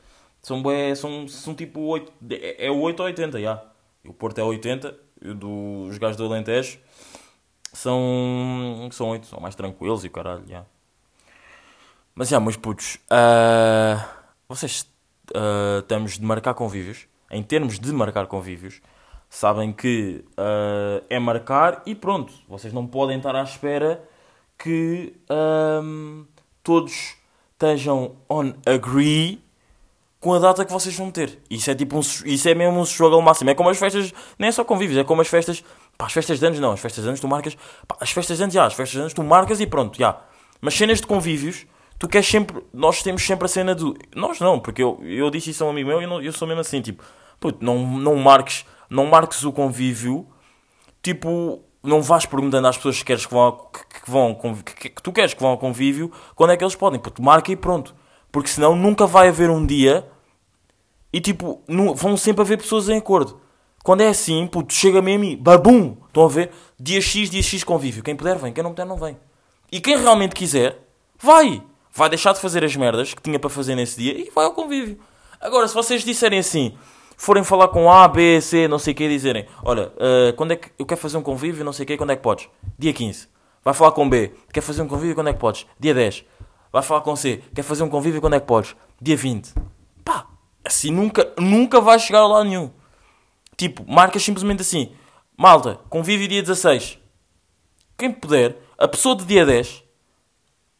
São 0.44 0.62
bué... 0.62 0.94
São, 0.94 1.28
são 1.28 1.56
tipo 1.56 1.82
8... 1.82 2.14
É, 2.30 2.68
é 2.68 2.72
8 2.72 3.00
ou 3.00 3.06
80, 3.08 3.42
já. 3.42 3.64
E 4.04 4.10
o 4.10 4.14
Porto 4.14 4.38
é 4.38 4.44
80. 4.44 4.96
E 5.24 5.30
o 5.30 5.34
do, 5.34 5.88
os 5.90 5.98
gajos 5.98 6.18
do 6.18 6.26
Alentejo 6.26 6.78
são... 7.74 8.88
São 8.92 9.10
8. 9.10 9.26
São 9.26 9.40
mais 9.40 9.56
tranquilos 9.56 10.04
e 10.04 10.08
o 10.08 10.12
caralho, 10.12 10.44
já. 10.48 10.64
Mas 12.14 12.30
já, 12.30 12.40
meus 12.40 12.58
putos, 12.58 13.00
ah, 13.10 14.08
vocês 14.48 14.88
ah, 15.34 15.80
estamos 15.80 16.20
de 16.20 16.24
marcar 16.24 16.54
convívios, 16.54 17.08
em 17.32 17.42
termos 17.42 17.80
de 17.80 17.92
marcar 17.92 18.28
convívios, 18.28 18.82
sabem 19.28 19.74
que 19.74 20.24
ah, 20.38 21.02
é 21.10 21.18
marcar 21.18 21.82
e 21.88 21.96
pronto, 21.96 22.32
vocês 22.48 22.72
não 22.72 22.86
podem 22.86 23.18
estar 23.18 23.36
à 23.36 23.42
espera 23.42 24.04
que 24.60 25.16
ahm, 25.30 26.26
todos 26.64 27.16
estejam 27.54 28.16
on 28.30 28.54
agree 28.66 29.42
com 30.20 30.34
a 30.34 30.40
data 30.40 30.64
que 30.64 30.72
vocês 30.72 30.96
vão 30.96 31.10
ter. 31.10 31.40
Isso 31.50 31.70
é 31.72 31.76
tipo 31.76 31.98
um, 31.98 32.00
isso 32.00 32.48
é 32.48 32.54
mesmo 32.54 32.80
um 32.80 32.84
struggle 32.84 33.22
máximo. 33.22 33.50
É 33.50 33.56
como 33.56 33.70
as 33.70 33.78
festas, 33.78 34.14
nem 34.38 34.50
é 34.50 34.52
só 34.52 34.64
convívios, 34.64 35.00
é 35.00 35.04
como 35.04 35.22
as 35.22 35.28
festas, 35.28 35.64
pá, 35.98 36.06
as 36.06 36.14
festas 36.14 36.40
de 36.40 36.46
anos 36.46 36.60
não, 36.60 36.72
as 36.72 36.80
festas 36.80 37.04
de 37.04 37.08
anos 37.10 37.20
tu 37.20 37.28
marcas, 37.28 37.58
pá, 37.88 37.98
as 38.00 38.12
festas 38.12 38.38
de 38.38 38.44
anos 38.44 38.54
já, 38.54 38.66
as 38.66 38.74
festas 38.74 38.94
de 38.94 39.00
anos 39.00 39.14
tu 39.14 39.24
marcas 39.24 39.60
e 39.60 39.66
pronto, 39.66 39.98
já. 39.98 40.20
Mas 40.62 40.76
cenas 40.76 41.02
de 41.02 41.08
convívios, 41.08 41.66
tu 41.98 42.08
queres 42.08 42.28
sempre, 42.28 42.64
nós 42.72 43.02
temos 43.02 43.24
sempre 43.26 43.46
a 43.46 43.48
cena 43.48 43.74
do, 43.74 43.98
nós 44.16 44.40
não, 44.40 44.60
porque 44.60 44.84
eu, 44.84 45.00
eu 45.04 45.30
disse 45.32 45.50
isso 45.50 45.64
a 45.64 45.68
um 45.68 45.72
amigo 45.72 45.90
meu 45.90 46.00
e 46.00 46.04
eu, 46.04 46.10
não- 46.10 46.22
eu 46.22 46.32
sou 46.32 46.48
mesmo 46.48 46.62
assim, 46.62 46.82
tipo, 46.82 47.04
puto, 47.40 47.66
não, 47.66 47.80
não 47.98 48.16
marques, 48.18 48.64
não 48.90 49.08
marques 49.08 49.44
o 49.44 49.52
convívio, 49.52 50.28
tipo, 51.02 51.64
não 51.84 52.02
vais 52.02 52.26
perguntando 52.26 52.68
às 52.68 52.78
pessoas 52.78 52.98
que 53.00 53.06
queres 53.06 53.26
que 53.26 53.34
vão, 53.34 53.52
que, 53.74 54.02
que 54.02 54.12
vão 54.12 54.36
que, 54.64 54.90
que 54.90 55.02
tu 55.02 55.12
queres 55.12 55.34
que 55.34 55.42
vão 55.42 55.52
ao 55.52 55.58
convívio, 55.58 56.12
quando 56.36 56.52
é 56.52 56.58
que 56.58 56.64
eles 56.64 56.76
podem, 56.76 57.00
puto, 57.00 57.22
marca 57.22 57.52
e 57.52 57.56
pronto. 57.56 57.96
Porque 58.32 58.50
senão 58.50 58.76
nunca 58.76 59.06
vai 59.06 59.28
haver 59.28 59.50
um 59.50 59.66
dia 59.66 60.08
e 61.12 61.20
tipo, 61.20 61.62
nu- 61.68 61.94
vão 61.94 62.16
sempre 62.16 62.42
haver 62.42 62.58
pessoas 62.58 62.88
em 62.88 62.98
acordo. 62.98 63.42
Quando 63.84 64.02
é 64.02 64.08
assim, 64.10 64.46
puto, 64.48 64.74
chega-me 64.74 65.18
mim, 65.18 65.36
babum, 65.36 65.98
estão 66.08 66.24
a 66.26 66.28
ver? 66.28 66.52
Dia 66.80 67.02
X, 67.02 67.30
dia 67.30 67.42
X 67.42 67.64
convívio. 67.64 68.04
Quem 68.04 68.16
puder 68.16 68.38
vem, 68.38 68.54
quem 68.54 68.64
não 68.64 68.72
puder 68.72 68.86
não 68.86 68.96
vem. 68.96 69.18
E 69.72 69.82
quem 69.82 69.98
realmente 69.98 70.36
quiser, 70.36 70.78
vai. 71.20 71.64
Vai 71.94 72.08
deixar 72.08 72.32
de 72.34 72.40
fazer 72.40 72.64
as 72.64 72.76
merdas 72.76 73.14
que 73.14 73.22
tinha 73.22 73.40
para 73.40 73.50
fazer 73.50 73.76
nesse 73.76 74.00
dia 74.00 74.14
e 74.18 74.30
vai 74.30 74.46
ao 74.46 74.54
convívio. 74.54 75.00
Agora, 75.42 75.68
se 75.68 75.74
vocês 75.74 76.04
disserem 76.06 76.40
assim, 76.40 76.78
forem 77.22 77.44
falar 77.44 77.68
com 77.68 77.92
A, 77.92 78.08
B, 78.08 78.42
C, 78.42 78.68
não 78.68 78.80
sei 78.80 78.94
o 78.94 78.96
que, 78.96 79.08
dizerem, 79.08 79.46
olha, 79.64 79.94
eh, 80.00 80.34
quando 80.36 80.54
é 80.54 80.56
que 80.56 80.72
eu 80.80 80.88
quero 80.88 81.00
fazer 81.00 81.18
um 81.18 81.22
convívio, 81.22 81.64
não 81.64 81.72
sei 81.72 81.84
o 81.84 81.88
que, 81.88 81.96
quando 81.96 82.10
é 82.10 82.16
que 82.16 82.24
podes? 82.24 82.50
Dia 82.80 82.92
15. 82.92 83.28
Vai 83.64 83.76
falar 83.76 83.92
com 83.92 84.10
B, 84.10 84.34
quer 84.52 84.62
fazer 84.62 84.82
um 84.82 84.88
convívio, 84.88 85.14
quando 85.14 85.28
é 85.28 85.34
que 85.34 85.38
podes? 85.38 85.68
Dia 85.80 85.94
10. 85.94 86.26
Vai 86.74 86.82
falar 86.82 87.02
com 87.02 87.16
C, 87.16 87.44
quer 87.54 87.62
fazer 87.62 87.84
um 87.84 87.90
convívio, 87.90 88.20
quando 88.22 88.38
é 88.38 88.40
que 88.40 88.48
podes? 88.48 88.76
Dia 89.00 89.16
20. 89.16 89.54
Pá, 90.04 90.26
assim 90.66 90.90
nunca, 90.90 91.32
nunca 91.38 91.80
vai 91.80 92.00
chegar 92.00 92.22
a 92.22 92.28
lado 92.28 92.50
nenhum. 92.50 92.72
Tipo, 93.56 93.86
marcas 93.88 94.24
simplesmente 94.24 94.62
assim, 94.62 94.92
malta, 95.38 95.80
convívio 95.90 96.28
dia 96.28 96.42
16. 96.42 96.98
Quem 98.00 98.12
puder, 98.12 98.58
a 98.80 98.88
pessoa 98.88 99.16
de 99.16 99.26
dia 99.26 99.46
10, 99.46 99.84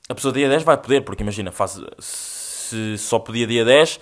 a 0.10 0.16
pessoa 0.16 0.34
de 0.34 0.40
dia 0.40 0.50
10 0.50 0.64
vai 0.64 0.76
poder, 0.76 1.02
porque 1.02 1.22
imagina, 1.22 1.52
faz, 1.52 1.80
se 2.00 2.98
só 2.98 3.20
podia 3.20 3.46
dia 3.46 3.64
10, 3.64 4.00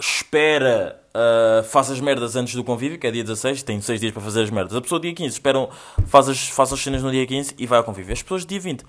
espera, 0.00 1.00
ah, 1.14 1.62
faz 1.62 1.90
as 1.90 2.00
merdas 2.00 2.34
antes 2.36 2.54
do 2.54 2.64
convívio, 2.64 2.98
que 2.98 3.06
é 3.06 3.10
dia 3.10 3.22
16, 3.22 3.62
tem 3.62 3.80
6 3.80 4.00
dias 4.00 4.12
para 4.12 4.22
fazer 4.22 4.42
as 4.42 4.50
merdas. 4.50 4.74
A 4.74 4.80
pessoa 4.80 5.00
dia 5.00 5.14
15 5.14 5.28
espera, 5.28 5.68
faz 6.06 6.28
as, 6.28 6.48
faz 6.48 6.72
as 6.72 6.80
cenas 6.80 7.02
no 7.02 7.10
dia 7.10 7.26
15 7.26 7.54
e 7.58 7.66
vai 7.66 7.78
ao 7.78 7.84
convívio. 7.84 8.12
As 8.12 8.22
pessoas 8.22 8.46
dia 8.46 8.58
20 8.58 8.84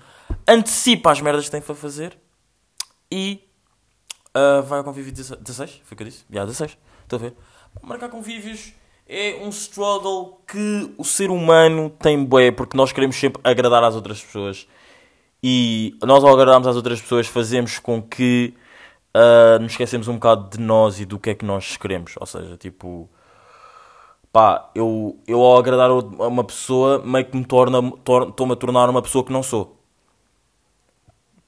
antecipa 0.48 1.12
as 1.12 1.20
merdas 1.20 1.44
que 1.44 1.50
tem 1.50 1.60
para 1.60 1.74
fazer 1.74 2.16
e 3.10 3.40
ah, 4.34 4.62
vai 4.62 4.78
ao 4.78 4.84
convívio 4.84 5.12
16, 5.12 5.82
foi 5.84 5.94
o 5.94 5.96
que 5.96 6.02
eu 6.02 6.06
disse? 6.08 6.24
Já, 6.30 6.44
16, 6.44 6.78
estou 7.02 7.18
a 7.18 7.22
ver. 7.22 7.34
Marcar 7.82 8.08
convívios 8.08 8.72
é 9.08 9.38
um 9.42 9.48
struggle 9.50 10.40
que 10.46 10.90
o 10.96 11.04
ser 11.04 11.30
humano 11.30 11.90
tem 11.90 12.24
bué, 12.24 12.50
porque 12.50 12.76
nós 12.76 12.92
queremos 12.92 13.16
sempre 13.16 13.40
agradar 13.44 13.82
às 13.84 13.94
outras 13.94 14.22
pessoas. 14.22 14.66
E 15.42 15.96
nós, 16.02 16.22
ao 16.22 16.32
agradarmos 16.32 16.68
às 16.68 16.76
outras 16.76 17.00
pessoas, 17.00 17.26
fazemos 17.26 17.78
com 17.78 18.00
que 18.00 18.54
ah, 19.14 19.58
nos 19.60 19.72
esquecemos 19.72 20.08
um 20.08 20.14
bocado 20.14 20.50
de 20.56 20.62
nós 20.62 21.00
e 21.00 21.04
do 21.04 21.18
que 21.18 21.30
é 21.30 21.34
que 21.34 21.44
nós 21.44 21.76
queremos. 21.76 22.14
Ou 22.18 22.26
seja, 22.26 22.56
tipo, 22.56 23.08
pá, 24.32 24.70
eu, 24.74 25.18
eu 25.26 25.40
ao 25.40 25.58
agradar 25.58 25.90
a 25.90 25.94
uma 26.28 26.44
pessoa, 26.44 27.02
meio 27.04 27.24
que 27.26 27.36
me 27.36 27.44
torna, 27.44 27.80
tor- 28.04 28.28
estou-me 28.30 28.52
a 28.52 28.56
tornar 28.56 28.88
uma 28.90 29.02
pessoa 29.02 29.24
que 29.24 29.32
não 29.32 29.42
sou. 29.42 29.78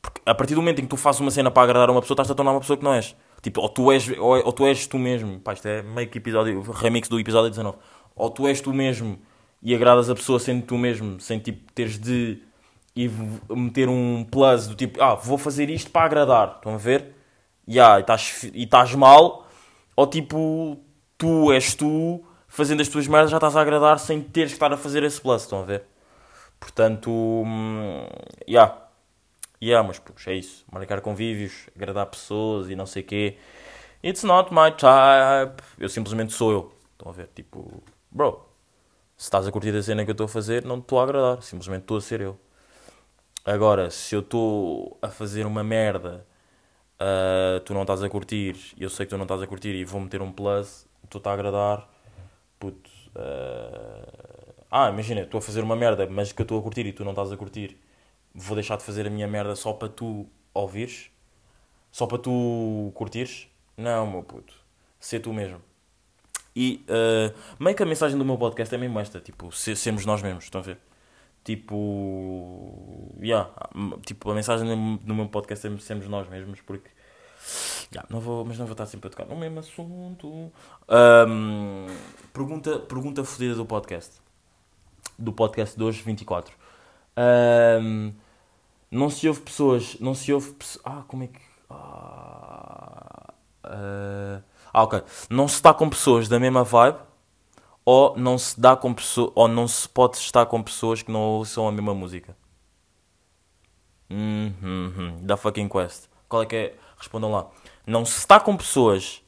Porque 0.01 0.21
a 0.27 0.35
partir 0.35 0.55
do 0.55 0.61
momento 0.61 0.81
em 0.81 0.83
que 0.83 0.89
tu 0.89 0.97
fazes 0.97 1.21
uma 1.21 1.31
cena 1.31 1.51
para 1.51 1.63
agradar 1.63 1.91
uma 1.91 2.01
pessoa, 2.01 2.15
estás-te 2.15 2.33
a 2.33 2.35
tornar 2.35 2.53
uma 2.53 2.61
pessoa 2.61 2.77
que 2.77 2.85
não 2.85 2.93
és. 2.95 3.17
Tipo, 3.43 3.61
ou 3.61 3.69
tu 3.69 3.91
és, 3.93 4.09
ou, 4.19 4.45
ou 4.45 4.53
tu 4.53 4.67
és 4.67 4.87
tu 4.87 4.99
mesmo. 4.99 5.41
Pá, 5.41 5.53
isto 5.55 5.67
é 5.67 5.83
meio 5.83 6.09
que 6.09 6.19
episódio, 6.19 6.61
remix 6.73 7.09
do 7.09 7.19
episódio 7.19 7.51
19. 7.51 7.79
Ou 8.15 8.31
tu 8.31 8.47
és 8.47 8.61
tu 8.61 8.73
mesmo 8.73 9.19
e 9.63 9.75
agradas 9.75 10.11
a 10.11 10.15
pessoa 10.15 10.39
sendo 10.39 10.63
tu 10.67 10.77
mesmo, 10.77 11.19
sem 11.21 11.39
tipo 11.39 11.73
teres 11.73 11.99
de 11.99 12.39
meter 13.51 13.89
um 13.89 14.25
plus 14.25 14.67
do 14.69 14.75
tipo, 14.75 15.03
ah, 15.03 15.15
vou 15.15 15.39
fazer 15.39 15.71
isto 15.71 15.91
para 15.91 16.07
agradar. 16.07 16.55
Estão 16.57 16.75
a 16.75 16.77
ver? 16.79 17.14
Yeah, 17.69 17.99
e 17.99 18.01
estás 18.03 18.45
estás 18.55 18.95
mal. 18.95 19.47
Ou 19.97 20.07
tipo, 20.07 20.79
tu 21.17 21.53
és 21.53 21.75
tu, 21.75 22.25
fazendo 22.49 22.83
as 22.83 22.89
tuas 22.89 23.07
merdas, 23.07 23.31
já 23.31 23.37
estás 23.39 23.57
a 23.57 23.61
agradar 23.61 23.99
sem 23.99 24.21
teres 24.21 24.53
que 24.53 24.57
estar 24.57 24.73
a 24.73 24.77
fazer 24.77 25.03
esse 25.03 25.21
plus. 25.21 25.43
Estão 25.43 25.61
a 25.61 25.65
ver? 25.65 25.85
Portanto, 26.61 27.11
hum, 27.11 28.07
yeah. 28.49 28.81
Mas 29.87 30.01
é 30.27 30.35
isso. 30.35 30.65
Marcar 30.71 31.01
convívios, 31.01 31.71
agradar 31.75 32.07
pessoas 32.07 32.69
e 32.69 32.77
não 32.77 32.85
sei 32.87 33.03
o 33.03 33.07
quê. 33.07 33.39
It's 34.05 34.23
not 34.23 34.53
my 34.53 34.71
type. 34.71 35.63
Eu 35.79 35.89
simplesmente 35.89 36.33
sou 36.35 36.53
eu. 36.53 36.73
Estão 36.93 37.09
a 37.11 37.13
ver? 37.13 37.29
Tipo, 37.35 37.83
bro, 38.11 38.47
se 39.17 39.25
estás 39.25 39.47
a 39.47 39.53
curtir 39.53 39.75
a 39.75 39.83
cena 39.83 40.05
que 40.05 40.11
eu 40.11 40.13
estou 40.13 40.27
a 40.27 40.29
fazer, 40.29 40.65
não 40.65 40.81
te 40.81 40.85
estou 40.85 41.01
a 41.01 41.05
agradar. 41.05 41.43
Simplesmente 41.43 41.83
estou 41.83 41.97
a 41.97 42.01
ser 42.01 42.21
eu. 42.21 42.39
Agora, 43.45 43.91
se 43.91 44.15
eu 44.15 44.21
estou 44.21 44.99
a 45.01 45.09
fazer 45.09 45.47
uma 45.47 45.65
merda, 45.65 46.27
ah, 46.99 47.61
tu 47.65 47.75
não 47.75 47.83
estás 47.83 48.03
a 48.03 48.09
curtir, 48.09 48.57
eu 48.79 48.91
sei 48.91 49.07
que 49.07 49.11
tu 49.11 49.17
não 49.17 49.25
estás 49.25 49.43
a 49.43 49.47
curtir 49.47 49.75
e 49.75 49.85
vou 49.85 50.01
meter 50.01 50.23
um 50.23 50.33
plus, 50.33 50.87
tu 51.09 51.19
está 51.19 51.31
a 51.31 51.35
agradar, 51.35 51.89
puto. 52.59 52.91
ah, 53.17 54.87
ah, 54.87 54.89
imagina, 54.91 55.23
estou 55.23 55.39
a 55.39 55.43
fazer 55.43 55.63
uma 55.63 55.77
merda, 55.77 56.07
mas 56.09 56.33
que 56.33 56.43
eu 56.43 56.45
estou 56.45 56.59
a 56.59 56.63
curtir 56.63 56.87
e 56.87 56.93
tu 56.93 57.05
não 57.05 57.13
estás 57.13 57.31
a 57.33 57.37
curtir, 57.37 57.79
vou 58.35 58.57
deixar 58.57 58.77
de 58.77 58.83
fazer 58.85 59.07
a 59.07 59.11
minha 59.11 59.29
merda 59.29 59.55
só 59.55 59.73
para 59.73 59.89
tu 59.89 60.27
ouvires? 60.53 61.11
Só 61.93 62.07
para 62.07 62.19
tu 62.19 62.91
curtires? 62.95 63.49
Não, 63.77 64.11
meu 64.11 64.23
puto. 64.25 64.55
Ser 64.99 65.21
tu 65.21 65.33
mesmo. 65.33 65.63
E 66.57 66.85
uh, 66.89 67.35
meio 67.63 67.77
que 67.77 67.83
a 67.83 67.87
mensagem 67.87 68.19
do 68.19 68.25
meu 68.25 68.37
podcast 68.37 68.75
é 68.75 68.79
mesmo 68.79 68.99
esta, 68.99 69.21
tipo, 69.21 69.53
se, 69.53 69.77
sermos 69.77 70.07
nós 70.07 70.23
mesmos, 70.23 70.45
estão 70.45 70.61
a 70.61 70.65
ver? 70.65 70.79
Tipo, 71.45 71.75
yeah, 73.25 73.51
tipo, 74.05 74.31
a 74.31 74.35
mensagem 74.35 74.99
do 74.99 75.15
meu 75.15 75.29
podcast 75.29 75.67
é 75.67 75.79
sermos 75.79 76.07
nós 76.09 76.29
mesmos, 76.29 76.61
porque, 76.61 76.91
yeah, 77.93 78.07
não 78.11 78.21
vou, 78.21 78.45
mas 78.45 78.59
não 78.59 78.67
vou 78.67 78.73
estar 78.73 78.87
sempre 78.87 79.09
a 79.09 79.11
tocar 79.11 79.27
no 79.27 79.37
mesmo 79.37 79.61
assunto. 79.61 80.29
Um, 80.29 81.87
pergunta, 82.33 82.79
pergunta 82.81 83.25
fodida 83.25 83.55
do 83.55 83.65
podcast, 83.65 84.21
do 85.19 85.33
podcast 85.33 85.77
de 85.77 85.83
hoje, 85.83 86.03
24. 86.03 86.55
Um, 87.17 88.13
não 88.91 89.11
se 89.11 89.27
ouve 89.27 89.41
pessoas, 89.41 89.97
não 90.01 90.15
se 90.15 90.33
ouve, 90.33 90.55
ah, 90.85 91.03
como 91.09 91.25
é 91.25 91.27
que, 91.29 91.41
ah, 91.71 93.33
ah, 93.65 94.41
ah, 94.73 94.83
ok, 94.83 95.03
não 95.31 95.49
se 95.49 95.55
está 95.57 95.73
com 95.73 95.89
pessoas 95.89 96.29
da 96.29 96.39
mesma 96.39 96.63
vibe, 96.63 96.99
ou 97.85 98.17
não 98.17 98.39
se 98.39 98.59
dá 98.59 98.77
com 98.77 98.93
pessoas, 98.95 99.33
ou 99.35 99.49
não 99.49 99.67
se 99.69 99.89
pode 99.89 100.17
estar 100.17 100.47
com 100.47 100.63
pessoas 100.63 101.03
que 101.03 101.11
não 101.11 101.21
ouçam 101.21 101.67
a 101.67 101.73
mesma 101.73 101.95
música. 101.95 102.37
Hum, 104.15 104.53
hum, 104.63 104.93
hum. 104.97 105.19
Da 105.23 105.37
fucking 105.37 105.69
quest. 105.69 106.09
Qual 106.29 106.43
é 106.43 106.47
que 106.47 106.55
é? 106.55 106.75
Respondam 106.97 107.33
lá. 107.33 107.49
Não 107.85 108.05
se 108.05 108.19
está 108.19 108.39
com 108.39 108.57
pessoas 108.57 109.21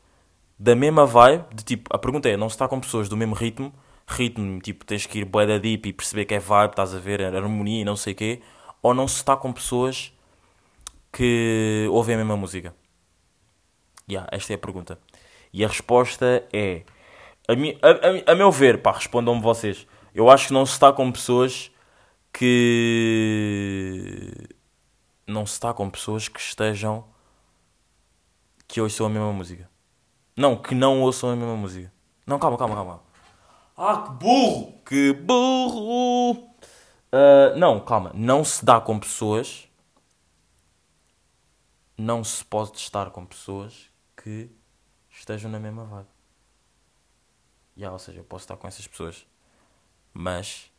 da 0.56 0.76
mesma 0.76 1.04
vibe, 1.04 1.44
de 1.52 1.64
tipo, 1.64 1.94
a 1.94 1.98
pergunta 1.98 2.28
é, 2.28 2.36
não 2.36 2.48
se 2.48 2.54
está 2.54 2.68
com 2.68 2.80
pessoas 2.80 3.08
do 3.08 3.16
mesmo 3.16 3.34
ritmo, 3.34 3.74
ritmo, 4.06 4.60
tipo, 4.60 4.84
tens 4.86 5.04
que 5.04 5.18
ir 5.18 5.24
bué 5.24 5.44
da 5.46 5.58
deep 5.58 5.88
e 5.88 5.92
perceber 5.92 6.24
que 6.24 6.34
é 6.34 6.38
vibe, 6.38 6.70
estás 6.70 6.94
a 6.94 6.98
ver, 6.98 7.20
harmonia 7.22 7.82
e 7.82 7.84
não 7.84 7.96
sei 7.96 8.12
o 8.12 8.16
quê, 8.16 8.40
ou 8.80 8.94
não 8.94 9.08
se 9.08 9.16
está 9.16 9.36
com 9.36 9.52
pessoas 9.52 10.12
que 11.12 11.86
ouvem 11.90 12.14
a 12.14 12.18
mesma 12.18 12.36
música? 12.36 12.74
Yeah, 14.08 14.28
esta 14.32 14.52
é 14.52 14.56
a 14.56 14.58
pergunta. 14.58 14.98
E 15.52 15.64
a 15.64 15.68
resposta 15.68 16.46
é, 16.52 16.84
a, 17.48 17.54
mi, 17.56 17.76
a, 17.82 18.30
a, 18.30 18.32
a 18.32 18.34
meu 18.34 18.50
ver, 18.52 18.80
pá, 18.80 18.92
respondam-me 18.92 19.42
vocês, 19.42 19.86
eu 20.14 20.30
acho 20.30 20.46
que 20.48 20.54
não 20.54 20.64
se 20.64 20.72
está 20.72 20.92
com 20.92 21.10
pessoas 21.12 21.70
que... 22.32 23.16
Não 25.26 25.44
se 25.44 25.54
está 25.54 25.74
com 25.74 25.90
pessoas 25.90 26.28
que 26.28 26.40
estejam... 26.40 27.04
Que 28.68 28.80
ouçam 28.80 29.06
a 29.06 29.08
mesma 29.08 29.32
música. 29.32 29.70
Não, 30.36 30.56
que 30.60 30.74
não 30.74 31.00
ouçam 31.02 31.30
a 31.30 31.36
mesma 31.36 31.56
música. 31.56 31.92
Não, 32.26 32.38
calma, 32.38 32.58
calma, 32.58 32.74
calma. 32.74 33.02
Ah, 33.76 34.02
que 34.02 34.10
burro! 34.12 34.82
Que 34.84 35.12
burro! 35.12 36.50
Ah, 37.12 37.54
não, 37.56 37.80
calma. 37.80 38.12
Não 38.14 38.44
se 38.44 38.64
dá 38.64 38.80
com 38.80 38.98
pessoas. 38.98 39.68
Não 41.96 42.22
se 42.22 42.44
pode 42.44 42.76
estar 42.76 43.10
com 43.10 43.24
pessoas 43.24 43.90
que 44.16 44.50
estejam 45.10 45.50
na 45.50 45.58
mesma 45.58 45.84
vibe. 45.84 46.08
Yeah, 47.76 47.92
ou 47.92 47.98
seja, 47.98 48.20
eu 48.20 48.24
posso 48.24 48.44
estar 48.44 48.56
com 48.56 48.66
essas 48.66 48.86
pessoas. 48.86 49.26
Mas. 50.12 50.70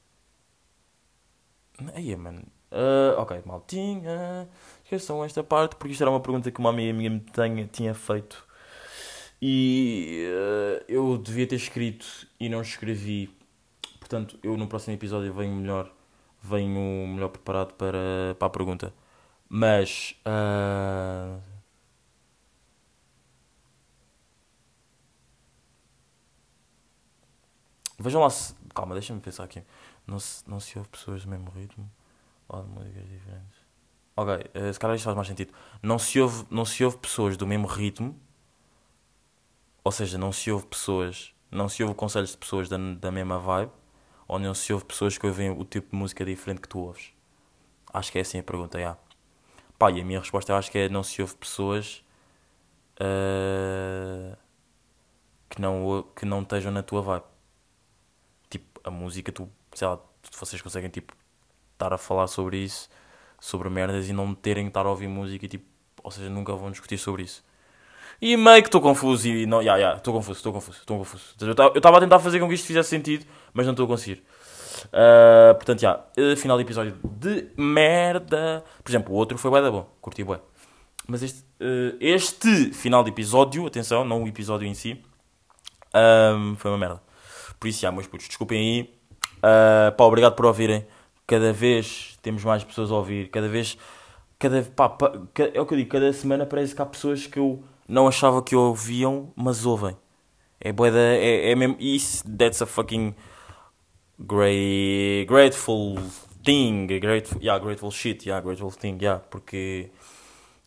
Aí, 1.93 2.15
mano. 2.15 2.45
Ah, 2.77 3.15
ok, 3.21 3.41
maltinha. 3.45 4.47
Esqueçam 4.83 5.23
esta 5.23 5.43
parte 5.43 5.75
porque 5.75 5.93
isto 5.93 6.03
era 6.03 6.11
uma 6.11 6.19
pergunta 6.19 6.51
que 6.51 6.59
uma 6.59 6.69
amiga 6.69 6.93
minha 6.93 7.09
me 7.09 7.19
tenha, 7.19 7.65
tinha 7.67 7.93
feito. 7.95 8.45
E 9.41 10.25
eh, 10.27 10.85
eu 10.87 11.17
devia 11.17 11.47
ter 11.47 11.55
escrito 11.55 12.27
e 12.39 12.49
não 12.49 12.61
escrevi. 12.61 13.29
Portanto, 13.99 14.39
eu 14.43 14.57
no 14.57 14.67
próximo 14.67 14.93
episódio 14.95 15.33
venho 15.33 15.55
melhor, 15.55 15.91
venho 16.41 17.07
melhor 17.07 17.29
preparado 17.29 17.73
para, 17.73 18.35
para 18.39 18.47
a 18.47 18.49
pergunta. 18.49 18.93
Mas 19.49 20.15
ah, 20.25 21.39
vejam 27.99 28.21
lá 28.21 28.29
se. 28.29 28.55
Calma, 28.73 28.93
deixa-me 28.95 29.19
pensar 29.21 29.43
aqui. 29.45 29.63
Não 30.05 30.19
se, 30.19 30.43
não 30.49 30.59
se 30.59 30.77
ouve 30.77 30.89
pessoas 30.89 31.23
do 31.23 31.29
mesmo 31.29 31.49
ritmo 31.51 31.89
ou 32.49 32.63
de 32.63 32.69
músicas 32.69 33.09
diferentes. 33.09 33.57
Ok, 34.15 34.49
eh, 34.53 34.73
se 34.73 34.79
calhar 34.79 34.95
isto 34.95 35.05
faz 35.05 35.15
mais 35.15 35.27
sentido. 35.27 35.53
Não 35.81 35.99
se 35.99 36.19
ouve, 36.19 36.45
não 36.49 36.65
se 36.65 36.83
ouve 36.83 36.97
pessoas 36.97 37.37
do 37.37 37.45
mesmo 37.45 37.67
ritmo 37.67 38.19
ou 39.87 39.91
seja, 39.91 40.17
não 40.17 40.33
se 40.33 40.51
ouve 40.51 40.65
pessoas, 40.65 41.33
não 41.49 41.69
se 41.69 41.81
ouve 41.81 41.95
conselhos 41.95 42.31
de 42.31 42.37
pessoas 42.37 42.67
da, 42.67 42.75
da 42.77 43.09
mesma 43.09 43.39
vibe, 43.39 43.71
ou 44.27 44.37
não 44.37 44.53
se 44.53 44.73
ouve 44.73 44.83
pessoas 44.83 45.17
que 45.17 45.25
ouvem 45.25 45.49
o 45.49 45.63
tipo 45.63 45.91
de 45.91 45.95
música 45.95 46.25
diferente 46.25 46.59
que 46.59 46.67
tu 46.67 46.79
ouves? 46.79 47.13
Acho 47.93 48.11
que 48.11 48.17
é 48.17 48.21
assim 48.21 48.37
a 48.37 48.43
pergunta, 48.43 48.77
já. 48.77 48.97
Pá, 49.79 49.89
e 49.89 50.01
a 50.01 50.03
minha 50.03 50.19
resposta 50.19 50.51
eu 50.51 50.57
acho 50.57 50.69
que 50.69 50.77
é 50.77 50.89
não 50.89 51.03
se 51.03 51.21
ouve 51.21 51.35
pessoas 51.35 52.03
ah, 52.99 54.37
que, 55.49 55.61
não, 55.61 56.03
que 56.13 56.25
não 56.25 56.41
estejam 56.41 56.69
na 56.69 56.83
tua 56.83 57.01
vibe. 57.01 57.25
Tipo, 58.49 58.81
a 58.83 58.91
música, 58.91 59.31
tu, 59.31 59.49
sei 59.73 59.87
lá, 59.87 60.01
vocês 60.33 60.61
conseguem, 60.61 60.89
tipo, 60.89 61.15
estar 61.77 61.93
a 61.93 61.97
falar 61.97 62.27
sobre 62.27 62.57
isso, 62.57 62.89
sobre 63.39 63.69
merdas 63.69 64.09
e 64.09 64.13
não 64.13 64.33
terem 64.33 64.65
que 64.65 64.69
estar 64.69 64.85
a 64.85 64.89
ouvir 64.89 65.07
música 65.07 65.45
e, 65.45 65.49
tipo, 65.49 65.65
ou 66.03 66.11
seja, 66.11 66.29
nunca 66.29 66.53
vão 66.53 66.71
discutir 66.71 66.97
sobre 66.97 67.23
isso. 67.23 67.43
E 68.19 68.35
meio 68.35 68.63
que 68.63 68.67
estou 68.67 68.81
confuso 68.81 69.27
e 69.27 69.45
não, 69.45 69.61
ya, 69.61 69.77
ya, 69.77 69.95
estou 69.95 70.13
confuso, 70.13 70.39
estou 70.39 70.51
confuso, 70.51 70.79
estou 70.79 70.97
confuso. 70.97 71.35
Eu 71.39 71.51
estava 71.51 71.97
a 71.97 71.99
tentar 71.99 72.19
fazer 72.19 72.39
com 72.39 72.47
que 72.47 72.55
isto 72.55 72.65
fizesse 72.65 72.89
sentido, 72.89 73.25
mas 73.53 73.65
não 73.65 73.73
estou 73.73 73.85
a 73.85 73.87
conseguir. 73.87 74.23
Ah, 74.91 75.53
portanto, 75.55 75.81
já, 75.81 76.03
eh, 76.15 76.35
final 76.35 76.57
de 76.57 76.63
episódio 76.63 76.97
de 77.03 77.47
merda. 77.57 78.63
Por 78.83 78.91
exemplo, 78.91 79.13
o 79.13 79.17
outro 79.17 79.37
foi 79.37 79.51
bué 79.51 79.61
da 79.61 79.71
bom, 79.71 79.89
curti 80.01 80.23
bué. 80.23 80.39
Mas 81.07 81.23
este, 81.23 81.43
eh, 81.59 81.95
este 81.99 82.73
final 82.73 83.03
de 83.03 83.09
episódio, 83.09 83.65
atenção, 83.65 84.03
não 84.03 84.23
o 84.23 84.27
episódio 84.27 84.67
em 84.67 84.73
si, 84.73 85.01
ahm, 85.93 86.55
foi 86.55 86.71
uma 86.71 86.77
merda. 86.77 87.01
Por 87.59 87.67
isso, 87.67 87.81
já, 87.81 87.91
meus 87.91 88.07
putos, 88.07 88.27
desculpem 88.27 88.59
aí. 88.59 88.93
Ah, 89.41 89.93
pá, 89.97 90.03
obrigado 90.05 90.35
por 90.35 90.45
ouvirem. 90.45 90.85
Cada 91.27 91.51
vez 91.51 92.17
temos 92.21 92.43
mais 92.43 92.63
pessoas 92.63 92.89
a 92.89 92.95
ouvir, 92.95 93.29
cada 93.29 93.49
vez 93.49 93.77
cada, 94.39 94.61
pá, 94.63 94.89
pá, 94.89 95.11
é 95.53 95.59
o 95.59 95.65
que 95.65 95.73
eu 95.73 95.77
digo, 95.77 95.89
cada 95.89 96.11
semana 96.13 96.45
parece 96.45 96.75
que 96.75 96.81
há 96.81 96.85
pessoas 96.85 97.27
que 97.27 97.39
eu 97.39 97.63
não 97.87 98.07
achava 98.07 98.41
que 98.41 98.55
ouviam, 98.55 99.31
mas 99.35 99.65
ouvem. 99.65 99.95
É 100.59 100.71
bué 100.71 100.91
da, 100.91 100.99
é, 100.99 101.51
é 101.51 101.55
mesmo, 101.55 101.77
isso, 101.79 102.23
that's 102.37 102.61
a 102.61 102.65
fucking 102.65 103.15
great, 104.19 105.25
grateful 105.27 105.95
thing, 106.43 106.87
grateful, 106.99 107.41
yeah, 107.41 107.63
grateful 107.63 107.91
shit, 107.91 108.27
yeah, 108.27 108.43
grateful 108.43 108.71
thing, 108.71 108.97
yeah, 109.01 109.23
porque, 109.29 109.89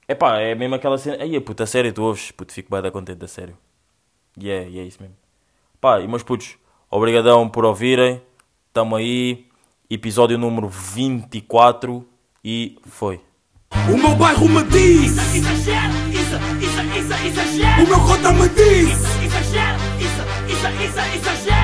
é 0.07 0.15
pá, 0.15 0.39
é 0.39 0.55
mesmo 0.55 0.77
aquela 0.77 0.99
cena, 0.99 1.23
aí 1.23 1.39
puta, 1.41 1.65
a 1.65 1.67
sério, 1.67 1.93
tu 1.93 2.03
ouves, 2.03 2.31
puto, 2.31 2.53
fico 2.53 2.71
bué 2.71 2.83
da 2.83 2.91
contente, 2.91 3.19
da 3.19 3.29
sério. 3.29 3.57
E 4.39 4.49
é, 4.49 4.69
e 4.69 4.79
é 4.79 4.85
isso 4.85 5.03
mesmo. 5.03 5.17
Pá, 5.81 6.01
e 6.01 6.07
meus 6.07 6.23
putos, 6.23 6.57
obrigadão 6.91 7.49
por 7.49 7.65
ouvirem, 7.65 8.23
tamo 8.73 8.97
aí, 8.97 9.50
episódio 9.91 10.39
número 10.39 10.69
24 10.69 12.07
e 12.45 12.79
foi. 12.87 13.21
O 13.93 13.97
meu 13.97 14.15
bairro 14.17 14.49
me 14.49 14.63
diz, 14.65 15.17
Exagero, 15.35 15.95
isso, 16.11 16.37
isso, 16.61 16.81
isso, 16.99 17.15
exagero. 17.27 17.85
o 17.85 17.89
meu 17.89 18.01
cota 18.01 18.33
me 18.33 18.49
diz, 18.49 18.89
isso, 18.89 19.07
exagero. 19.37 19.79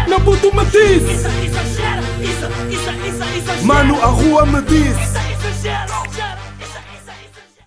meu 0.09 0.21
puto 0.21 0.55
me 0.55 0.65
diz, 0.67 1.03
Isso, 1.03 1.27
exagero, 1.27 2.03
isso, 2.23 2.47
isso, 2.71 2.91
isso, 3.09 3.25
exagero. 3.39 3.67
mano, 3.67 4.01
a 4.03 4.07
rua 4.07 4.47
me 4.47 4.63
diz. 4.63 5.16